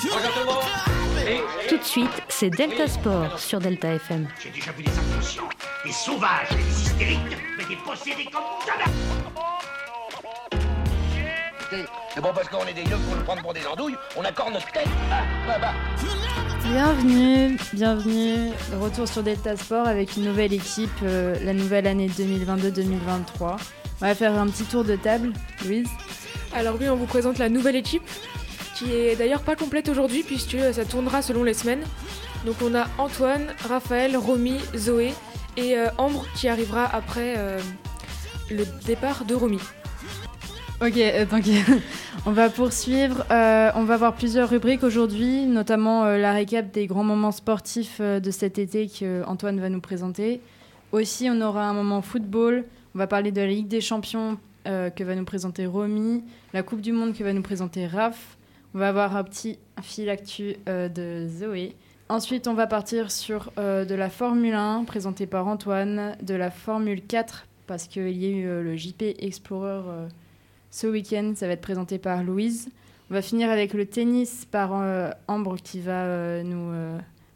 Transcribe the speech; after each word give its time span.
Tout 0.00 1.76
de 1.76 1.82
suite, 1.82 2.22
c'est 2.28 2.50
Delta 2.50 2.86
Sport 2.86 3.36
sur 3.36 3.58
Delta 3.58 3.94
FM. 3.94 4.28
J'ai 4.40 4.50
déjà 4.50 4.70
vu 4.70 4.84
des 4.84 4.92
inconscients, 4.92 5.48
des 5.84 5.90
sauvages, 5.90 6.50
des 6.50 6.82
hystériques, 6.82 7.36
mais 7.56 7.64
des 7.64 7.76
possédés 7.84 8.28
comme 8.32 8.42
jamais 8.64 8.84
C'est 12.14 12.20
bon 12.20 12.28
parce 12.32 12.48
qu'on 12.48 12.64
est 12.66 12.74
des 12.74 12.82
yeux 12.82 12.96
pour 12.96 13.16
nous 13.16 13.24
prendre 13.24 13.42
pour 13.42 13.52
des 13.52 13.66
andouilles, 13.66 13.96
on 14.16 14.24
accorde 14.24 14.52
notre 14.52 14.70
tête. 14.70 14.86
Ah, 15.10 15.24
bah, 15.48 15.58
bah. 15.60 15.74
Bienvenue, 16.62 17.56
bienvenue, 17.72 18.52
retour 18.80 19.08
sur 19.08 19.24
Delta 19.24 19.56
Sport 19.56 19.88
avec 19.88 20.16
une 20.16 20.26
nouvelle 20.26 20.52
équipe, 20.52 20.90
euh, 21.02 21.34
la 21.42 21.54
nouvelle 21.54 21.88
année 21.88 22.08
2022-2023. 22.08 23.56
On 24.00 24.06
va 24.06 24.14
faire 24.14 24.38
un 24.38 24.46
petit 24.46 24.64
tour 24.64 24.84
de 24.84 24.94
table, 24.94 25.32
Louise. 25.64 25.88
Alors 26.54 26.76
oui, 26.80 26.88
on 26.88 26.94
vous 26.94 27.06
présente 27.06 27.38
la 27.38 27.48
nouvelle 27.48 27.76
équipe, 27.76 28.02
qui 28.78 28.92
est 28.94 29.16
d'ailleurs 29.16 29.42
pas 29.42 29.56
complète 29.56 29.88
aujourd'hui 29.88 30.22
puisque 30.22 30.56
ça 30.72 30.84
tournera 30.84 31.22
selon 31.22 31.42
les 31.42 31.54
semaines. 31.54 31.82
Donc 32.46 32.56
on 32.62 32.74
a 32.74 32.86
Antoine, 32.98 33.48
Raphaël, 33.68 34.16
Romy, 34.16 34.58
Zoé 34.76 35.12
et 35.56 35.76
euh, 35.76 35.88
Ambre 35.98 36.26
qui 36.36 36.48
arrivera 36.48 36.84
après 36.84 37.34
euh, 37.36 37.58
le 38.50 38.64
départ 38.86 39.24
de 39.24 39.34
Romy. 39.34 39.58
Ok, 40.80 40.96
euh, 40.96 41.24
donc 41.26 41.44
on 42.26 42.30
va 42.30 42.48
poursuivre. 42.50 43.24
Euh, 43.32 43.70
on 43.74 43.82
va 43.82 43.96
voir 43.96 44.14
plusieurs 44.14 44.48
rubriques 44.48 44.84
aujourd'hui, 44.84 45.46
notamment 45.46 46.04
la 46.04 46.32
récap 46.32 46.70
des 46.70 46.86
grands 46.86 47.04
moments 47.04 47.32
sportifs 47.32 48.00
de 48.00 48.30
cet 48.30 48.58
été 48.58 48.88
que 48.88 49.24
Antoine 49.26 49.58
va 49.58 49.68
nous 49.68 49.80
présenter. 49.80 50.40
Aussi, 50.92 51.28
on 51.30 51.40
aura 51.40 51.64
un 51.64 51.74
moment 51.74 52.00
football. 52.00 52.64
On 52.94 52.98
va 52.98 53.08
parler 53.08 53.32
de 53.32 53.40
la 53.40 53.48
Ligue 53.48 53.68
des 53.68 53.80
Champions 53.80 54.38
que 54.64 55.02
va 55.02 55.14
nous 55.14 55.24
présenter 55.24 55.64
Romy, 55.64 56.22
la 56.52 56.62
Coupe 56.62 56.82
du 56.82 56.92
Monde 56.92 57.14
que 57.14 57.24
va 57.24 57.32
nous 57.32 57.42
présenter 57.42 57.86
Raph. 57.86 58.37
On 58.74 58.78
va 58.78 58.88
avoir 58.88 59.16
un 59.16 59.24
petit 59.24 59.58
fil 59.82 60.10
actu 60.10 60.56
euh, 60.68 60.88
de 60.88 61.26
Zoé. 61.26 61.74
Ensuite, 62.10 62.48
on 62.48 62.54
va 62.54 62.66
partir 62.66 63.10
sur 63.10 63.50
euh, 63.58 63.84
de 63.84 63.94
la 63.94 64.10
Formule 64.10 64.54
1 64.54 64.84
présentée 64.84 65.26
par 65.26 65.46
Antoine, 65.46 66.16
de 66.22 66.34
la 66.34 66.50
Formule 66.50 67.02
4 67.04 67.46
parce 67.66 67.86
qu'il 67.86 68.16
y 68.16 68.26
a 68.26 68.28
eu 68.28 68.46
euh, 68.46 68.62
le 68.62 68.76
JP 68.76 69.02
Explorer 69.18 70.08
ce 70.70 70.86
week-end, 70.86 71.32
ça 71.34 71.46
va 71.46 71.54
être 71.54 71.62
présenté 71.62 71.98
par 71.98 72.22
Louise. 72.22 72.68
On 73.10 73.14
va 73.14 73.22
finir 73.22 73.48
avec 73.48 73.72
le 73.72 73.86
tennis 73.86 74.44
par 74.44 74.72
Ambre 75.26 75.56
qui 75.56 75.80
va 75.80 76.42
nous 76.42 76.70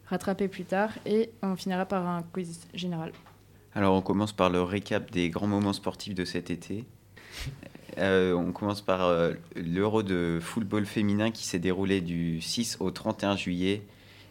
rattraper 0.05 0.47
plus 0.47 0.65
tard. 0.65 0.91
Et 1.07 1.31
on 1.41 1.55
finira 1.55 1.87
par 1.87 2.07
un 2.07 2.21
quiz 2.31 2.67
général. 2.75 3.11
Alors 3.73 3.95
on 3.95 4.01
commence 4.01 4.33
par 4.33 4.51
le 4.51 4.61
récap 4.61 5.09
des 5.09 5.31
grands 5.31 5.47
moments 5.47 5.73
sportifs 5.73 6.13
de 6.13 6.25
cet 6.25 6.51
été. 6.51 6.85
Euh, 7.97 8.33
on 8.33 8.51
commence 8.51 8.81
par 8.81 9.03
euh, 9.05 9.33
l'Euro 9.55 10.03
de 10.03 10.39
football 10.41 10.85
féminin 10.85 11.31
qui 11.31 11.45
s'est 11.45 11.59
déroulé 11.59 12.01
du 12.01 12.41
6 12.41 12.77
au 12.79 12.91
31 12.91 13.35
juillet. 13.35 13.83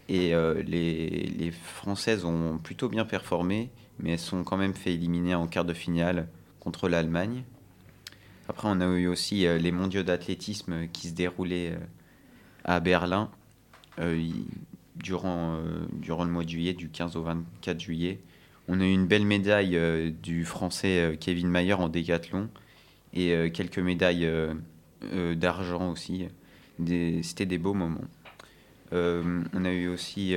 Et 0.09 0.35
euh, 0.35 0.63
les, 0.63 1.53
Françaises 1.53 2.25
ont 2.25 2.59
plutôt 2.59 2.89
bien 2.89 3.05
performé, 3.05 3.71
mais 3.99 4.13
elles 4.13 4.19
sont 4.19 4.45
quand 4.45 4.57
même 4.57 4.75
fait 4.75 4.95
éliminer 4.95 5.35
en 5.35 5.47
quart 5.47 5.65
de 5.65 5.73
finale 5.73 6.29
contre 6.61 6.89
l'Allemagne. 6.89 7.45
Après, 8.49 8.69
on 8.71 8.81
a 8.81 8.87
eu 8.87 9.07
aussi 9.07 9.47
les 9.47 9.73
mondiaux 9.73 10.03
d'athlétisme 10.03 10.89
qui 10.93 11.09
se 11.09 11.15
déroulaient 11.15 11.79
à 12.65 12.81
Berlin 12.81 13.31
durant, 14.97 15.59
durant 15.93 16.25
le 16.25 16.31
mois 16.31 16.45
de 16.45 16.49
juillet, 16.49 16.75
du 16.75 16.91
15 16.91 17.17
au 17.17 17.23
24 17.23 17.81
juillet. 17.81 18.21
On 18.69 18.81
a 18.81 18.85
eu 18.85 18.93
une 18.93 19.07
belle 19.07 19.25
médaille 19.25 19.79
du 20.23 20.45
français 20.45 21.17
Kevin 21.21 21.49
Mayer 21.49 21.75
en 21.75 21.89
décathlon 21.89 22.49
et 23.13 23.33
euh, 23.33 23.51
quelques 23.51 23.79
médailles 23.79 24.27
euh, 24.27 24.55
euh, 25.05 25.35
d'argent 25.35 25.91
aussi. 25.91 26.29
C'était 27.23 27.47
des 27.47 27.59
beaux 27.59 27.75
moments. 27.75 28.05
On 28.93 29.65
a 29.65 29.73
eu 29.73 29.89
aussi 29.89 30.35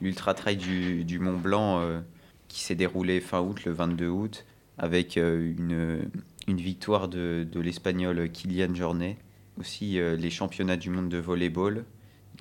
l'Ultra 0.00 0.34
Trail 0.34 0.56
du, 0.56 1.18
Mont 1.18 1.38
Blanc 1.38 2.02
qui 2.48 2.60
s'est 2.60 2.74
déroulé 2.74 3.20
fin 3.20 3.40
août, 3.40 3.64
le 3.64 3.72
22 3.72 4.08
août, 4.08 4.44
avec 4.76 5.16
une, 5.16 6.10
une 6.48 6.56
victoire 6.56 7.08
de, 7.08 7.46
de 7.50 7.60
l'Espagnol 7.60 8.28
Kylian 8.30 8.74
Jornet. 8.74 9.18
Aussi 9.58 10.00
les 10.00 10.30
championnats 10.30 10.76
du 10.76 10.90
monde 10.90 11.10
de 11.10 11.18
volleyball 11.18 11.84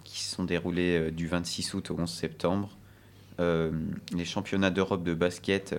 qui 0.03 0.19
se 0.19 0.35
sont 0.35 0.45
déroulés 0.45 1.11
du 1.11 1.27
26 1.27 1.75
août 1.75 1.91
au 1.91 1.99
11 1.99 2.09
septembre. 2.09 2.77
Les 3.39 4.25
championnats 4.25 4.71
d'Europe 4.71 5.03
de 5.03 5.13
basket 5.13 5.75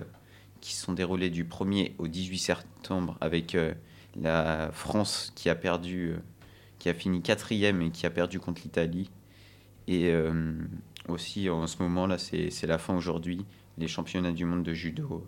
qui 0.61 0.73
se 0.73 0.83
sont 0.83 0.93
déroulés 0.93 1.29
du 1.29 1.45
1er 1.45 1.93
au 1.97 2.07
18 2.07 2.37
septembre 2.37 3.17
avec 3.21 3.55
euh, 3.55 3.73
la 4.19 4.71
France 4.71 5.31
qui 5.35 5.49
a 5.49 5.55
perdu, 5.55 6.09
euh, 6.09 6.17
qui 6.79 6.89
a 6.89 6.93
fini 6.93 7.21
quatrième 7.21 7.81
et 7.81 7.91
qui 7.91 8.05
a 8.05 8.09
perdu 8.09 8.39
contre 8.39 8.61
l'Italie. 8.63 9.09
Et 9.87 10.11
euh, 10.11 10.53
aussi 11.07 11.49
en 11.49 11.65
ce 11.65 11.81
moment 11.81 12.05
là, 12.05 12.17
c'est 12.17 12.51
c'est 12.51 12.67
la 12.67 12.77
fin 12.77 12.95
aujourd'hui, 12.95 13.45
les 13.77 13.87
championnats 13.87 14.31
du 14.31 14.45
monde 14.45 14.63
de 14.63 14.73
judo. 14.73 15.27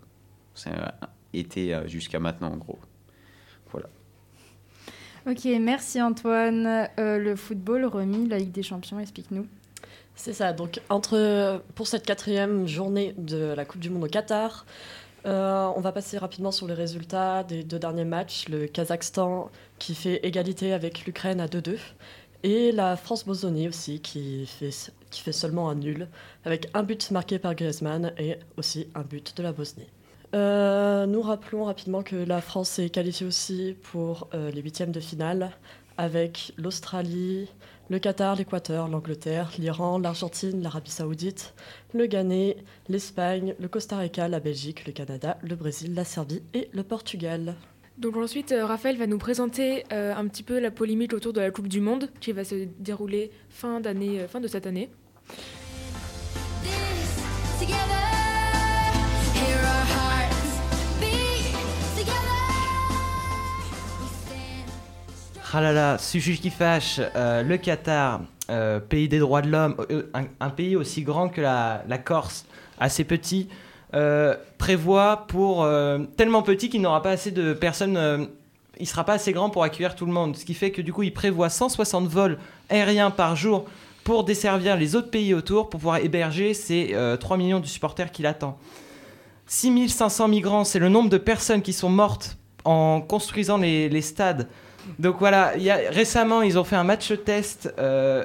Ça 0.54 0.70
a 0.70 1.10
été 1.34 1.74
euh, 1.74 1.88
jusqu'à 1.88 2.20
maintenant 2.20 2.52
en 2.52 2.58
gros. 2.58 2.80
Voilà. 3.72 3.90
Ok, 5.28 5.46
merci 5.60 6.02
Antoine. 6.02 6.88
Euh, 7.00 7.18
le 7.18 7.36
football, 7.36 7.86
Romy, 7.86 8.28
la 8.28 8.38
Ligue 8.38 8.52
des 8.52 8.64
Champions, 8.64 9.00
explique-nous. 9.00 9.48
C'est 10.16 10.34
ça. 10.34 10.52
Donc, 10.54 10.80
entre, 10.90 11.64
pour 11.76 11.88
cette 11.88 12.06
quatrième 12.06 12.68
journée 12.68 13.14
de 13.18 13.54
la 13.56 13.66
Coupe 13.66 13.82
du 13.82 13.90
Monde 13.90 14.04
au 14.04 14.08
Qatar, 14.08 14.66
euh, 15.26 15.72
on 15.76 15.82
va 15.82 15.92
passer 15.92 16.18
rapidement 16.18 16.52
sur 16.52 16.68
les 16.68 16.74
résultats 16.74 17.44
des 17.44 17.64
deux 17.64 17.80
derniers 17.80 18.06
matchs. 18.06 18.48
Le 18.50 18.68
Kazakhstan 18.68 19.50
qui 19.80 19.96
fait 19.96 20.26
égalité 20.26 20.74
avec 20.74 21.06
l'Ukraine 21.06 21.40
à 21.40 21.48
2-2. 21.48 21.78
Et 22.44 22.72
la 22.72 22.96
France-Bosnie 22.96 23.68
aussi 23.68 24.00
qui 24.02 24.48
fait, 24.48 25.32
seulement 25.32 25.70
un 25.70 25.76
nul 25.76 26.08
avec 26.44 26.70
un 26.74 26.82
but 26.82 27.12
marqué 27.12 27.38
par 27.38 27.54
Griezmann 27.54 28.14
et 28.18 28.38
aussi 28.58 28.88
un 28.96 29.02
but 29.02 29.38
de 29.38 29.44
la 29.44 29.52
Bosnie. 29.52 29.88
Euh, 30.34 31.06
nous 31.06 31.22
rappelons 31.22 31.66
rapidement 31.66 32.04
que 32.04 32.16
la 32.16 32.42
France 32.42 32.80
est 32.80 32.90
qualifiée 32.90 33.28
aussi 33.28 33.76
pour 33.92 34.30
euh, 34.34 34.50
les 34.50 34.62
huitièmes 34.62 34.92
de 34.92 35.02
finale 35.02 35.52
avec 35.98 36.54
l'Australie, 36.58 37.48
le 37.90 38.00
Qatar, 38.00 38.36
l'Équateur, 38.36 38.88
l'Angleterre, 38.88 39.52
l'Iran, 39.60 40.00
l'Argentine, 40.00 40.62
l'Arabie 40.62 40.92
Saoudite, 40.92 41.54
le 41.94 42.06
Ghana, 42.06 42.54
l'Espagne, 42.88 43.56
le 43.60 43.68
Costa 43.68 43.98
Rica, 43.98 44.28
la 44.28 44.40
Belgique, 44.40 44.86
le 44.88 44.94
Canada, 44.94 45.38
le 45.42 45.56
Brésil, 45.56 45.94
la 45.94 46.06
Serbie 46.06 46.42
et 46.54 46.70
le 46.72 46.84
Portugal. 46.84 47.56
Donc 47.98 48.18
ensuite, 48.18 48.52
euh, 48.52 48.66
Raphaël 48.66 48.98
va 48.98 49.08
nous 49.08 49.18
présenter 49.18 49.84
euh, 49.92 50.16
un 50.16 50.28
petit 50.28 50.44
peu 50.44 50.60
la 50.60 50.72
polémique 50.72 51.14
autour 51.14 51.34
de 51.34 51.42
la 51.42 51.52
Coupe 51.52 51.68
du 51.68 51.82
Monde 51.82 52.10
qui 52.20 52.32
va 52.32 52.44
se 52.44 52.68
dérouler 52.80 53.30
fin, 53.50 53.82
euh, 53.86 54.28
fin 54.28 54.40
de 54.40 54.48
cette 54.48 54.66
année. 54.66 54.90
Ah 65.54 65.60
là 65.60 65.74
là, 65.74 65.98
sujet 65.98 66.36
qui 66.36 66.50
fâche, 66.50 67.02
euh, 67.14 67.44
le 67.44 67.58
Qatar, 67.58 68.22
euh, 68.50 68.80
pays 68.80 69.10
des 69.10 69.20
droits 69.20 69.42
de 69.42 69.50
l'homme, 69.50 69.76
euh, 69.92 70.04
un, 70.40 70.50
pays 70.50 70.78
aussi 70.78 71.02
grand 71.02 71.28
que 71.28 71.42
la, 71.42 71.84
Corse, 72.06 72.46
assez 72.80 73.04
petit, 73.04 73.50
prévoit 74.58 75.26
pour 75.28 75.68
tellement 76.16 76.42
petit 76.42 76.70
qu'il 76.70 76.82
n'aura 76.82 77.02
pas 77.02 77.12
assez 77.12 77.32
de 77.32 77.52
personnes, 77.52 78.30
il 78.80 78.88
sera 78.88 79.04
pas 79.04 79.14
assez 79.14 79.34
grand 79.34 79.50
pour 79.50 79.66
accueillir 79.66 79.96
tout 79.96 80.06
le 80.06 80.14
monde, 80.14 80.38
ce 80.38 80.46
qui 80.46 80.54
fait 80.54 80.72
que 80.72 80.82
du 80.82 80.94
coup 80.94 81.04
il 81.04 81.14
prévoit 81.14 81.50
160 81.50 82.08
vols 82.08 82.38
aériens 82.70 83.12
par 83.12 83.36
jour 83.36 83.66
pour 84.06 84.24
desservir 84.24 84.78
les 84.78 84.96
autres 84.96 85.10
pays 85.10 85.34
autour, 85.34 85.70
pour 85.70 85.82
pouvoir 85.82 85.98
héberger 85.98 86.54
ces 86.54 86.92
euh, 86.94 87.18
3 87.18 87.36
millions 87.36 87.60
de 87.60 87.66
supporters 87.66 88.12
qu'il 88.12 88.26
attend. 88.26 88.58
6500 89.48 90.30
migrants, 90.30 90.64
c'est 90.64 90.80
le 90.80 90.88
nombre 90.88 91.10
de 91.10 91.18
personnes 91.18 91.62
qui 91.62 91.74
sont 91.74 91.90
mortes 91.90 92.38
en 92.64 93.02
construisant 93.02 93.58
les 93.58 94.02
stades. 94.02 94.48
Donc 95.00 95.18
voilà, 95.20 95.54
il 95.58 95.64
y 95.64 95.70
a, 95.70 95.78
récemment, 95.90 96.42
ils 96.42 96.58
ont 96.60 96.64
fait 96.64 96.76
un 96.76 96.84
match 96.84 97.14
test. 97.26 97.74
euh, 97.80 98.24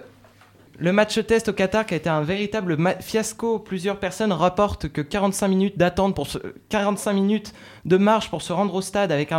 le 0.79 0.93
match 0.93 1.25
test 1.27 1.49
au 1.49 1.53
Qatar 1.55 1.87
qui 1.87 1.95
a 1.95 1.97
été 1.97 2.11
un 2.11 2.21
véritable 2.21 2.77
fiasco. 3.01 3.59
Plusieurs 3.59 3.99
personnes 3.99 4.31
rapportent 4.33 4.89
que 4.89 5.01
45 5.01 5.49
minutes 5.49 5.79
d'attente 5.79 6.15
pour 6.15 6.27
se- 6.27 6.39
45 6.69 7.15
minutes 7.15 7.55
de 7.87 7.97
marche 7.97 8.29
pour 8.29 8.43
se 8.43 8.53
rendre 8.53 8.75
au 8.75 8.83
stade 8.83 9.11
avec, 9.11 9.33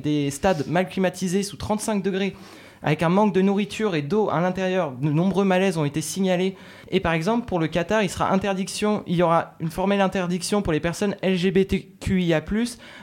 des 0.00 0.30
stades 0.30 0.64
mal 0.68 0.88
climatisés 0.88 1.42
sous 1.42 1.56
35 1.56 2.04
degrés, 2.04 2.36
avec 2.84 3.02
un 3.02 3.08
manque 3.08 3.34
de 3.34 3.40
nourriture 3.40 3.96
et 3.96 4.02
d'eau 4.02 4.28
à 4.30 4.40
l'intérieur. 4.40 4.92
De 4.92 5.10
nombreux 5.10 5.44
malaises 5.44 5.76
ont 5.76 5.84
été 5.84 6.00
signalés. 6.00 6.54
Et 6.92 7.00
par 7.00 7.14
exemple, 7.14 7.46
pour 7.46 7.58
le 7.58 7.66
Qatar, 7.66 8.04
il 8.04 8.10
interdiction, 8.30 9.02
y 9.08 9.22
aura 9.22 9.54
une 9.58 9.70
formelle 9.70 10.00
interdiction 10.00 10.62
pour 10.62 10.72
les 10.72 10.78
personnes 10.78 11.16
LGBTQIA+, 11.20 12.42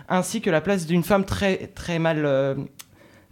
ainsi 0.07 0.39
que 0.39 0.49
la 0.49 0.61
place 0.61 0.85
d'une 0.85 1.03
femme 1.03 1.25
très 1.25 1.67
très 1.75 1.99
mal 1.99 2.25
euh, 2.25 2.55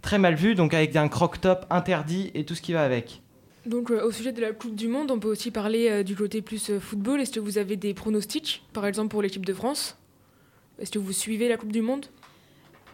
très 0.02 0.18
mal 0.18 0.34
vue, 0.34 0.54
donc 0.54 0.74
avec 0.74 0.94
un 0.96 1.08
croc-top 1.08 1.64
interdit 1.70 2.30
et 2.34 2.44
tout 2.44 2.54
ce 2.54 2.60
qui 2.62 2.72
va 2.72 2.82
avec. 2.84 3.22
Donc 3.64 3.90
euh, 3.90 4.04
au 4.04 4.10
sujet 4.10 4.32
de 4.32 4.40
la 4.40 4.52
Coupe 4.52 4.74
du 4.74 4.88
Monde, 4.88 5.10
on 5.12 5.18
peut 5.20 5.28
aussi 5.28 5.50
parler 5.52 5.88
euh, 5.88 6.02
du 6.02 6.16
côté 6.16 6.42
plus 6.42 6.68
euh, 6.70 6.80
football. 6.80 7.20
Est-ce 7.20 7.30
que 7.32 7.40
vous 7.40 7.58
avez 7.58 7.76
des 7.76 7.94
pronostics, 7.94 8.64
par 8.72 8.84
exemple 8.86 9.08
pour 9.08 9.22
l'équipe 9.22 9.46
de 9.46 9.54
France? 9.54 9.96
Est-ce 10.80 10.90
que 10.90 10.98
vous 10.98 11.12
suivez 11.12 11.48
la 11.48 11.56
Coupe 11.56 11.70
du 11.72 11.80
Monde? 11.82 12.06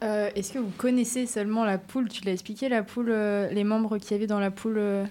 Euh, 0.04 0.30
Est-ce 0.36 0.52
que 0.52 0.58
vous 0.58 0.70
connaissez 0.76 1.26
seulement 1.26 1.64
la 1.64 1.78
poule? 1.78 2.08
Tu 2.08 2.22
l'as 2.24 2.32
expliqué, 2.32 2.68
la 2.68 2.82
poule, 2.82 3.08
euh, 3.10 3.48
les 3.50 3.64
membres 3.64 3.96
qu'il 3.98 4.12
y 4.12 4.14
avait 4.14 4.26
dans 4.26 4.38
la 4.40 4.50
poule 4.50 4.76
euh, 4.78 5.04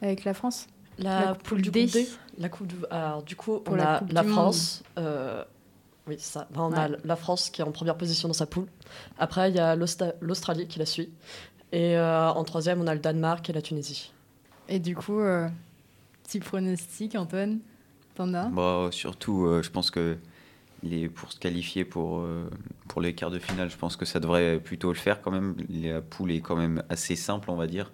avec 0.00 0.24
la 0.24 0.32
France? 0.32 0.68
La, 0.98 1.26
La 1.26 1.34
poule 1.34 1.60
du 1.60 1.70
D. 1.70 1.80
groupe 1.86 1.92
D? 1.92 2.08
La 2.38 2.48
coupe 2.48 2.66
du... 2.68 2.76
Alors, 2.90 3.22
du 3.24 3.34
coup, 3.34 3.58
Pour 3.58 3.74
on 3.74 3.76
la 3.76 3.96
a 3.96 4.02
la 4.12 4.22
du 4.22 4.28
France. 4.28 4.84
euh, 4.96 5.42
Oui, 6.06 6.16
c'est 6.18 6.32
ça. 6.32 6.48
Ben, 6.52 6.62
on 6.62 6.72
a 6.72 6.88
la 6.88 7.16
France 7.16 7.50
qui 7.50 7.62
est 7.62 7.64
en 7.64 7.72
première 7.72 7.96
position 7.96 8.28
dans 8.28 8.34
sa 8.34 8.46
poule. 8.46 8.66
Après, 9.18 9.50
il 9.50 9.56
y 9.56 9.60
a 9.60 9.74
l'Australie 9.74 10.66
qui 10.66 10.78
la 10.78 10.86
suit. 10.86 11.10
Et 11.72 11.96
euh, 11.96 12.30
en 12.30 12.44
troisième, 12.44 12.80
on 12.80 12.86
a 12.86 12.94
le 12.94 13.00
Danemark 13.00 13.48
et 13.48 13.52
la 13.52 13.62
Tunisie. 13.62 14.12
Et 14.68 14.78
du 14.78 14.94
coup, 14.94 15.20
euh, 15.20 15.48
petit 16.22 16.40
pronostic, 16.40 17.16
Antoine 17.16 17.60
T'en 18.14 18.32
as? 18.34 18.48
Bah, 18.48 18.88
surtout, 18.92 19.46
euh, 19.46 19.62
je 19.62 19.70
pense 19.70 19.90
que 19.90 20.16
les, 20.84 21.08
pour 21.08 21.32
se 21.32 21.38
qualifier 21.38 21.84
pour, 21.84 22.20
euh, 22.20 22.48
pour 22.88 23.00
les 23.00 23.14
quarts 23.14 23.30
de 23.30 23.38
finale, 23.38 23.70
je 23.70 23.76
pense 23.76 23.96
que 23.96 24.04
ça 24.04 24.20
devrait 24.20 24.60
plutôt 24.60 24.88
le 24.88 24.98
faire 24.98 25.20
quand 25.20 25.30
même. 25.30 25.56
La 25.68 26.00
poule 26.00 26.30
est 26.30 26.40
quand 26.40 26.56
même 26.56 26.82
assez 26.88 27.16
simple, 27.16 27.50
on 27.50 27.56
va 27.56 27.66
dire. 27.66 27.90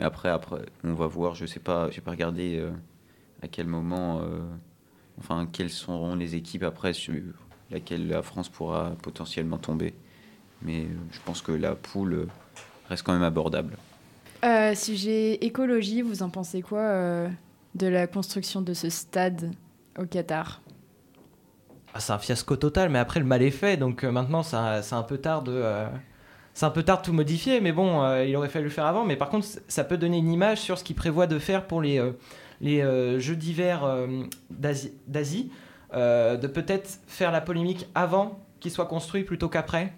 Mais 0.00 0.06
après, 0.06 0.30
après 0.30 0.62
on 0.82 0.94
va 0.94 1.06
voir. 1.06 1.34
Je 1.34 1.46
sais 1.46 1.60
pas, 1.60 1.90
j'ai 1.90 2.00
pas 2.00 2.10
regardé 2.10 2.58
euh, 2.58 2.70
à 3.42 3.48
quel 3.48 3.66
moment, 3.66 4.20
euh, 4.20 4.40
enfin, 5.18 5.46
quelles 5.50 5.70
seront 5.70 6.14
les 6.14 6.34
équipes 6.34 6.64
après 6.64 6.92
laquelle 7.72 8.08
la 8.08 8.22
France 8.22 8.48
pourra 8.48 8.92
potentiellement 9.02 9.58
tomber. 9.58 9.94
Mais 10.62 10.82
euh, 10.82 10.88
je 11.10 11.18
pense 11.24 11.42
que 11.42 11.52
la 11.52 11.74
poule 11.74 12.28
reste 12.88 13.02
quand 13.04 13.12
même 13.12 13.22
abordable. 13.22 13.76
Euh, 14.44 14.74
Sujet 14.74 15.34
écologie, 15.44 16.02
vous 16.02 16.22
en 16.22 16.30
pensez 16.30 16.62
quoi 16.62 16.80
euh, 16.80 17.28
de 17.74 17.86
la 17.86 18.06
construction 18.06 18.60
de 18.60 18.74
ce 18.74 18.90
stade 18.90 19.52
au 19.98 20.04
Qatar? 20.04 20.60
Ah, 21.94 22.00
c'est 22.00 22.12
un 22.12 22.18
fiasco 22.18 22.56
total, 22.56 22.88
mais 22.88 22.98
après 22.98 23.20
le 23.20 23.26
mal 23.26 23.42
est 23.42 23.50
fait, 23.50 23.76
donc 23.76 24.02
euh, 24.02 24.10
maintenant 24.10 24.42
ça- 24.42 24.82
c'est 24.82 24.94
un 24.94 25.02
peu 25.02 25.18
tard 25.18 25.42
de. 25.42 25.52
euh, 25.52 25.86
c'est 26.54 26.66
un 26.66 26.70
peu 26.70 26.82
tard 26.82 27.00
de 27.00 27.06
tout 27.06 27.12
modifier, 27.12 27.60
mais 27.60 27.72
bon, 27.72 28.02
euh, 28.02 28.24
il 28.24 28.34
aurait 28.36 28.48
fallu 28.48 28.64
le 28.64 28.70
faire 28.70 28.86
avant. 28.86 29.04
Mais 29.04 29.16
par 29.16 29.28
contre, 29.30 29.46
ça 29.68 29.84
peut 29.84 29.96
donner 29.96 30.18
une 30.18 30.30
image 30.32 30.58
sur 30.58 30.78
ce 30.78 30.84
qu'il 30.84 30.96
prévoit 30.96 31.26
de 31.26 31.38
faire 31.38 31.66
pour 31.66 31.80
les, 31.82 31.98
euh, 31.98 32.12
les 32.60 32.80
euh, 32.82 33.18
Jeux 33.18 33.36
d'hiver 33.36 33.84
euh, 33.84 34.06
d'Asie, 34.50 34.92
d'Asie, 35.06 35.50
de 35.92 36.46
peut-être 36.46 37.00
faire 37.06 37.30
la 37.32 37.40
polémique 37.40 37.86
avant 37.94 38.40
qu'ils 38.60 38.70
soient 38.70 38.86
construits 38.86 39.24
plutôt 39.24 39.48
qu'après. 39.48 39.92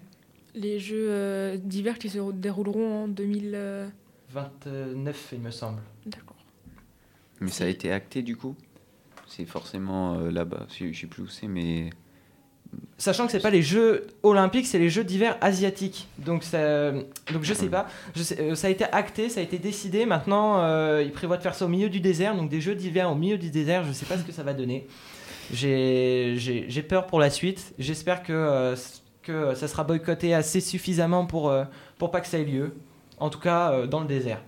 Les 0.54 0.78
jeux 0.78 1.06
euh, 1.10 1.56
d'hiver 1.56 1.98
qui 1.98 2.08
se 2.08 2.18
dérouleront 2.32 3.04
en 3.04 3.08
2000. 3.08 3.52
euh, 3.54 3.86
29, 4.32 5.28
il 5.32 5.40
me 5.40 5.50
semble. 5.50 5.80
D'accord. 6.06 6.36
Mais 7.40 7.50
ça 7.50 7.64
a 7.64 7.66
été 7.68 7.92
acté 7.92 8.22
du 8.22 8.36
coup? 8.36 8.54
C'est 9.26 9.44
forcément 9.44 10.14
euh, 10.14 10.30
là-bas. 10.30 10.66
Je 10.78 10.92
je 10.92 11.00
sais 11.00 11.06
plus 11.06 11.22
où 11.24 11.28
c'est, 11.28 11.48
mais 11.48 11.90
Sachant 12.98 13.26
que 13.26 13.32
c'est 13.32 13.40
pas 13.40 13.50
les 13.50 13.62
Jeux 13.62 14.06
olympiques, 14.24 14.66
c'est 14.66 14.78
les 14.80 14.90
Jeux 14.90 15.04
d'hiver 15.04 15.36
asiatiques. 15.40 16.08
Donc, 16.18 16.42
ça, 16.42 16.90
donc 16.90 17.42
je 17.42 17.54
sais 17.54 17.68
pas. 17.68 17.86
Je 18.16 18.22
sais- 18.22 18.40
euh, 18.40 18.54
ça 18.56 18.66
a 18.66 18.70
été 18.70 18.84
acté, 18.84 19.28
ça 19.28 19.38
a 19.40 19.42
été 19.44 19.58
décidé. 19.58 20.06
Maintenant, 20.06 20.58
euh, 20.60 21.02
ils 21.04 21.12
prévoient 21.12 21.36
de 21.36 21.42
faire 21.42 21.54
ça 21.54 21.66
au 21.66 21.68
milieu 21.68 21.88
du 21.88 22.00
désert. 22.00 22.34
Donc 22.36 22.50
des 22.50 22.60
Jeux 22.60 22.74
d'hiver 22.74 23.10
au 23.10 23.14
milieu 23.14 23.38
du 23.38 23.50
désert, 23.50 23.84
je 23.84 23.92
sais 23.92 24.06
pas 24.06 24.18
ce 24.18 24.24
que 24.24 24.32
ça 24.32 24.42
va 24.42 24.54
donner. 24.54 24.86
J'ai 25.52 26.82
peur 26.88 27.06
pour 27.06 27.20
la 27.20 27.30
suite. 27.30 27.74
J'espère 27.78 28.22
que, 28.22 28.32
euh, 28.32 28.76
que 29.22 29.54
ça 29.54 29.68
sera 29.68 29.84
boycotté 29.84 30.34
assez 30.34 30.60
suffisamment 30.60 31.26
pour, 31.26 31.48
euh, 31.50 31.64
pour 31.98 32.10
pas 32.10 32.20
que 32.20 32.26
ça 32.26 32.38
ait 32.38 32.44
lieu. 32.44 32.74
En 33.18 33.30
tout 33.30 33.38
cas, 33.40 33.70
euh, 33.72 33.86
dans 33.86 34.00
le 34.00 34.06
désert. 34.06 34.40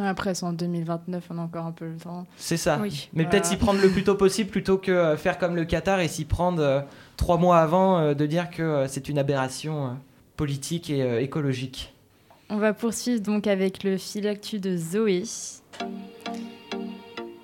Après, 0.00 0.34
c'est 0.34 0.44
en 0.44 0.52
2029, 0.52 1.24
on 1.30 1.38
a 1.38 1.42
encore 1.42 1.66
un 1.66 1.72
peu 1.72 1.86
le 1.86 1.96
temps. 1.96 2.26
C'est 2.36 2.56
ça. 2.56 2.78
Oui. 2.82 3.08
Mais 3.12 3.22
Voilà. 3.22 3.30
peut-être 3.30 3.46
s'y 3.46 3.56
prendre 3.56 3.80
le 3.80 3.88
plus 3.90 4.02
tôt 4.02 4.16
possible 4.16 4.50
plutôt 4.50 4.76
que 4.76 5.14
faire 5.16 5.38
comme 5.38 5.54
le 5.54 5.64
Qatar 5.64 6.00
et 6.00 6.08
s'y 6.08 6.24
prendre 6.24 6.60
euh, 6.60 6.80
trois 7.16 7.36
mois 7.38 7.58
avant 7.58 7.98
euh, 7.98 8.14
de 8.14 8.26
dire 8.26 8.50
que 8.50 8.62
euh, 8.62 8.88
c'est 8.88 9.08
une 9.08 9.18
aberration 9.18 9.96
politique 10.36 10.90
et 10.90 11.22
écologique. 11.22 11.94
On 12.50 12.56
va 12.56 12.72
poursuivre 12.74 13.20
donc 13.22 13.46
avec 13.46 13.84
le 13.84 13.96
fil 13.96 14.26
actu 14.26 14.58
de 14.58 14.76
Zoé. 14.76 15.22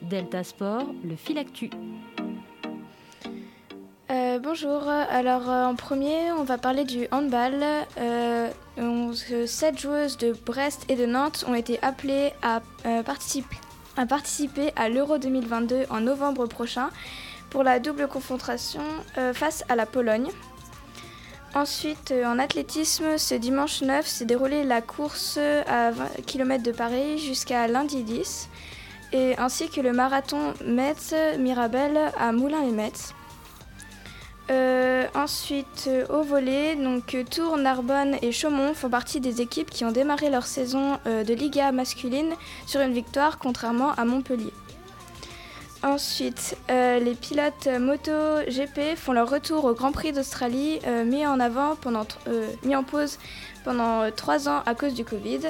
Delta 0.02 0.42
Sport, 0.42 0.86
le 1.04 1.14
filactu. 1.14 1.70
Euh, 4.10 4.40
bonjour, 4.42 4.88
alors 4.88 5.48
euh, 5.48 5.64
en 5.66 5.76
premier 5.76 6.32
on 6.32 6.42
va 6.42 6.58
parler 6.58 6.84
du 6.84 7.06
handball. 7.12 7.62
Euh, 7.98 8.48
on- 8.76 9.12
euh, 9.30 9.46
sept 9.46 9.78
joueuses 9.78 10.16
de 10.18 10.32
Brest 10.44 10.84
et 10.88 10.96
de 10.96 11.06
Nantes 11.06 11.44
ont 11.46 11.54
été 11.54 11.78
appelées 11.82 12.32
à, 12.42 12.60
euh, 12.86 13.04
participer, 13.04 14.72
à 14.74 14.88
l'Euro 14.88 15.18
2022 15.18 15.84
en 15.90 16.00
novembre 16.00 16.46
prochain 16.46 16.90
pour 17.50 17.62
la 17.62 17.78
double 17.78 18.08
confrontation 18.08 18.80
face 19.34 19.64
à 19.68 19.76
la 19.76 19.84
Pologne. 19.86 20.28
Ensuite, 21.54 22.14
en 22.24 22.38
athlétisme, 22.38 23.18
ce 23.18 23.34
dimanche 23.34 23.82
9 23.82 24.06
s'est 24.06 24.24
déroulée 24.24 24.62
la 24.64 24.80
course 24.80 25.36
à 25.66 25.90
20 25.90 26.06
km 26.26 26.62
de 26.62 26.70
Paris 26.72 27.18
jusqu'à 27.18 27.66
lundi 27.66 28.04
10, 28.04 28.48
et 29.12 29.36
ainsi 29.36 29.68
que 29.68 29.80
le 29.80 29.92
marathon 29.92 30.54
Metz-Mirabel 30.64 31.98
à 32.18 32.30
Moulins-les-Metz. 32.30 33.14
Euh, 34.50 35.06
ensuite, 35.14 35.84
euh, 35.86 36.04
au 36.08 36.22
volet, 36.22 36.74
donc 36.74 37.14
euh, 37.14 37.22
Tours, 37.22 37.56
Narbonne 37.56 38.16
et 38.20 38.32
Chaumont 38.32 38.74
font 38.74 38.88
partie 38.88 39.20
des 39.20 39.40
équipes 39.40 39.70
qui 39.70 39.84
ont 39.84 39.92
démarré 39.92 40.28
leur 40.28 40.44
saison 40.44 40.98
de 41.04 41.34
Liga 41.34 41.70
masculine 41.70 42.34
sur 42.66 42.80
une 42.80 42.92
victoire, 42.92 43.38
contrairement 43.38 43.92
à 43.92 44.04
Montpellier. 44.04 44.52
Ensuite, 45.82 46.58
les 46.68 47.14
pilotes 47.14 47.68
moto 47.80 48.12
GP 48.48 48.96
font 48.96 49.12
leur 49.12 49.30
retour 49.30 49.64
au 49.64 49.72
Grand 49.72 49.92
Prix 49.92 50.12
d'Australie, 50.12 50.78
mis 51.06 51.24
en 51.26 52.84
pause 52.84 53.18
pendant 53.64 54.10
trois 54.10 54.48
ans 54.48 54.62
à 54.66 54.74
cause 54.74 54.94
du 54.94 55.04
Covid. 55.04 55.40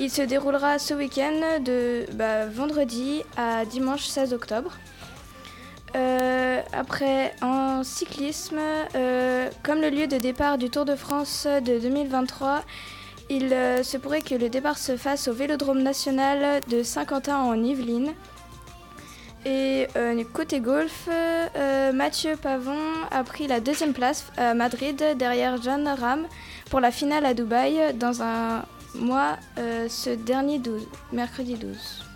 Il 0.00 0.10
se 0.10 0.22
déroulera 0.22 0.78
ce 0.78 0.94
week-end 0.94 1.60
de 1.60 2.06
bah, 2.14 2.46
vendredi 2.46 3.22
à 3.36 3.64
dimanche 3.64 4.06
16 4.06 4.32
octobre. 4.32 4.72
Euh, 5.96 6.60
après, 6.72 7.34
en 7.42 7.82
cyclisme, 7.82 8.58
euh, 8.94 9.50
comme 9.62 9.80
le 9.80 9.90
lieu 9.90 10.06
de 10.06 10.18
départ 10.18 10.58
du 10.58 10.70
Tour 10.70 10.84
de 10.84 10.94
France 10.94 11.46
de 11.46 11.78
2023, 11.78 12.62
il 13.30 13.52
euh, 13.52 13.82
se 13.82 13.96
pourrait 13.96 14.22
que 14.22 14.34
le 14.34 14.48
départ 14.48 14.78
se 14.78 14.96
fasse 14.96 15.28
au 15.28 15.32
Vélodrome 15.32 15.82
national 15.82 16.60
de 16.68 16.82
Saint-Quentin 16.82 17.38
en 17.38 17.62
Yvelines. 17.62 18.12
Et 19.46 19.86
côté 20.34 20.60
golf, 20.60 21.08
Mathieu 21.94 22.36
Pavon 22.36 22.76
a 23.10 23.24
pris 23.24 23.46
la 23.46 23.60
deuxième 23.60 23.94
place 23.94 24.26
à 24.36 24.52
Madrid 24.52 25.02
derrière 25.16 25.62
John 25.62 25.88
Ram 25.88 26.26
pour 26.68 26.80
la 26.80 26.90
finale 26.90 27.24
à 27.24 27.32
Dubaï 27.32 27.94
dans 27.94 28.20
un 28.22 28.64
mois 28.94 29.36
ce 29.56 30.10
dernier 30.10 30.58
12, 30.58 30.86
mercredi 31.12 31.54
12. 31.54 32.07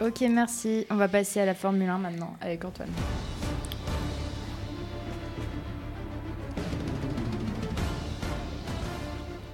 Ok, 0.00 0.22
merci. 0.28 0.86
On 0.90 0.96
va 0.96 1.06
passer 1.06 1.38
à 1.38 1.46
la 1.46 1.54
Formule 1.54 1.88
1 1.88 1.98
maintenant 1.98 2.36
avec 2.40 2.64
Antoine. 2.64 2.90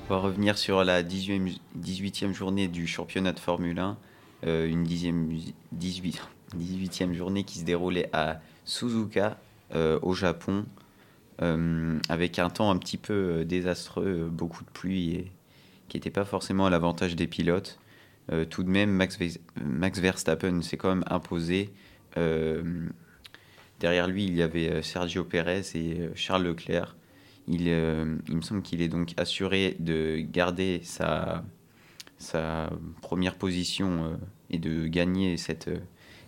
On 0.09 0.15
va 0.15 0.17
revenir 0.19 0.57
sur 0.57 0.83
la 0.83 1.03
18e, 1.03 1.59
18e 1.79 2.33
journée 2.33 2.69
du 2.69 2.87
championnat 2.87 3.33
de 3.33 3.39
Formule 3.39 3.79
1. 3.79 3.99
euh, 4.47 4.67
une 4.67 4.83
dixième, 4.83 5.29
18, 5.73 6.23
18e 6.57 7.13
journée 7.15 7.45
qui 7.45 7.59
se 7.59 7.65
déroulait 7.65 8.09
à 8.15 8.41
Suzuka, 8.65 9.37
euh, 9.75 9.99
au 10.01 10.15
Japon, 10.15 10.65
euh, 11.43 11.99
avec 12.09 12.39
un 12.39 12.49
temps 12.49 12.71
un 12.71 12.79
petit 12.79 12.97
peu 12.97 13.45
désastreux, 13.45 14.31
beaucoup 14.33 14.65
de 14.65 14.71
pluie 14.71 15.15
et 15.17 15.33
qui 15.89 15.99
n'était 15.99 16.11
pas 16.11 16.25
forcément 16.25 16.65
à 16.65 16.71
l'avantage 16.71 17.15
des 17.15 17.27
pilotes. 17.27 17.79
Euh, 18.33 18.45
tout 18.45 18.63
de 18.63 18.69
même, 18.69 18.91
Max, 18.91 19.19
Ve- 19.19 19.41
Max 19.65 19.99
Verstappen 19.99 20.63
s'est 20.63 20.77
quand 20.77 20.89
même 20.89 21.05
imposé. 21.09 21.71
Euh, 22.17 22.89
derrière 23.81 24.07
lui, 24.09 24.25
il 24.25 24.35
y 24.37 24.43
avait 24.43 24.71
euh, 24.71 24.83
Sergio 24.83 25.25
Pérez 25.25 25.63
et 25.75 26.11
Charles 26.15 26.45
Leclerc. 26.45 26.97
Il, 27.49 27.65
me 27.65 28.43
semble 28.43 28.63
qu'il 28.63 28.81
est 28.81 28.89
donc 28.89 29.13
assuré 29.17 29.77
de 29.81 30.21
garder 30.21 30.81
sa, 30.85 31.43
sa 32.19 32.71
première 33.03 33.35
position 33.35 34.21
et 34.51 34.59
de 34.59 34.87
gagner 34.87 35.37
cette 35.37 35.69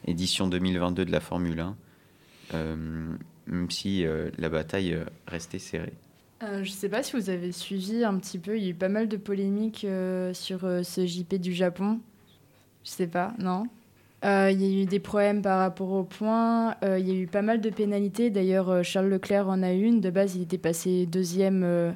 édition 0.04 0.49
2022 0.49 1.04
de 1.04 1.12
la 1.12 1.20
Formule 1.20 1.61
1, 1.61 1.76
euh, 2.54 3.14
même 3.46 3.70
si 3.70 4.04
la 4.37 4.49
bataille 4.49 4.99
restait 5.28 5.61
serrée. 5.61 5.92
Euh, 6.42 6.64
je 6.64 6.70
sais 6.70 6.88
pas 6.88 7.02
si 7.02 7.14
vous 7.14 7.30
avez 7.30 7.52
suivi 7.52 8.02
un 8.04 8.18
petit 8.18 8.38
peu, 8.38 8.56
il 8.56 8.64
y 8.64 8.66
a 8.66 8.70
eu 8.70 8.75
pas 8.75 8.88
mal 8.88 9.08
de 9.08 9.16
polémiques 9.16 9.84
euh, 9.84 10.34
sur 10.34 10.64
euh, 10.64 10.82
ce 10.82 11.06
JP 11.06 11.37
du 11.37 11.52
Japon. 11.52 12.00
Je 12.84 12.90
sais 12.90 13.06
pas, 13.06 13.32
non? 13.38 13.64
Euh, 14.25 14.50
Il 14.50 14.61
y 14.61 14.80
a 14.80 14.82
eu 14.82 14.87
des 14.87 14.99
problèmes 14.99 15.42
par 15.42 15.61
rapport 15.61 15.92
aux 15.92 16.04
points, 16.04 16.76
il 16.82 17.08
y 17.08 17.11
a 17.11 17.14
eu 17.14 17.26
pas 17.26 17.42
mal 17.42 17.61
de 17.61 17.70
pénalités. 17.70 18.30
D'ailleurs, 18.30 18.84
Charles 18.84 19.08
Leclerc 19.08 19.49
en 19.49 19.62
a 19.62 19.72
une. 19.72 20.00
De 20.00 20.11
base, 20.11 20.37
il 20.37 20.42
était 20.42 20.58
passé 20.58 21.06
deuxième. 21.06 21.94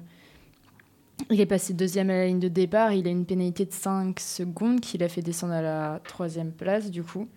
il 1.31 1.41
est 1.41 1.47
passé 1.47 1.75
deuxième 1.75 2.11
à 2.11 2.15
la 2.15 2.27
ligne 2.27 2.41
de 2.41 2.49
départ. 2.49 2.93
Il 2.93 3.07
a 3.09 3.11
une 3.11 3.27
pénalité 3.27 3.65
de 3.65 3.73
5 3.73 4.19
secondes 4.21 4.81
qui 4.81 4.99
l'a 4.99 5.09
fait 5.09 5.23
descendre 5.23 5.55
à 5.55 5.63
la 5.63 6.01
troisième 6.05 6.53
place, 6.53 6.91
du 6.91 7.03
coup. 7.03 7.29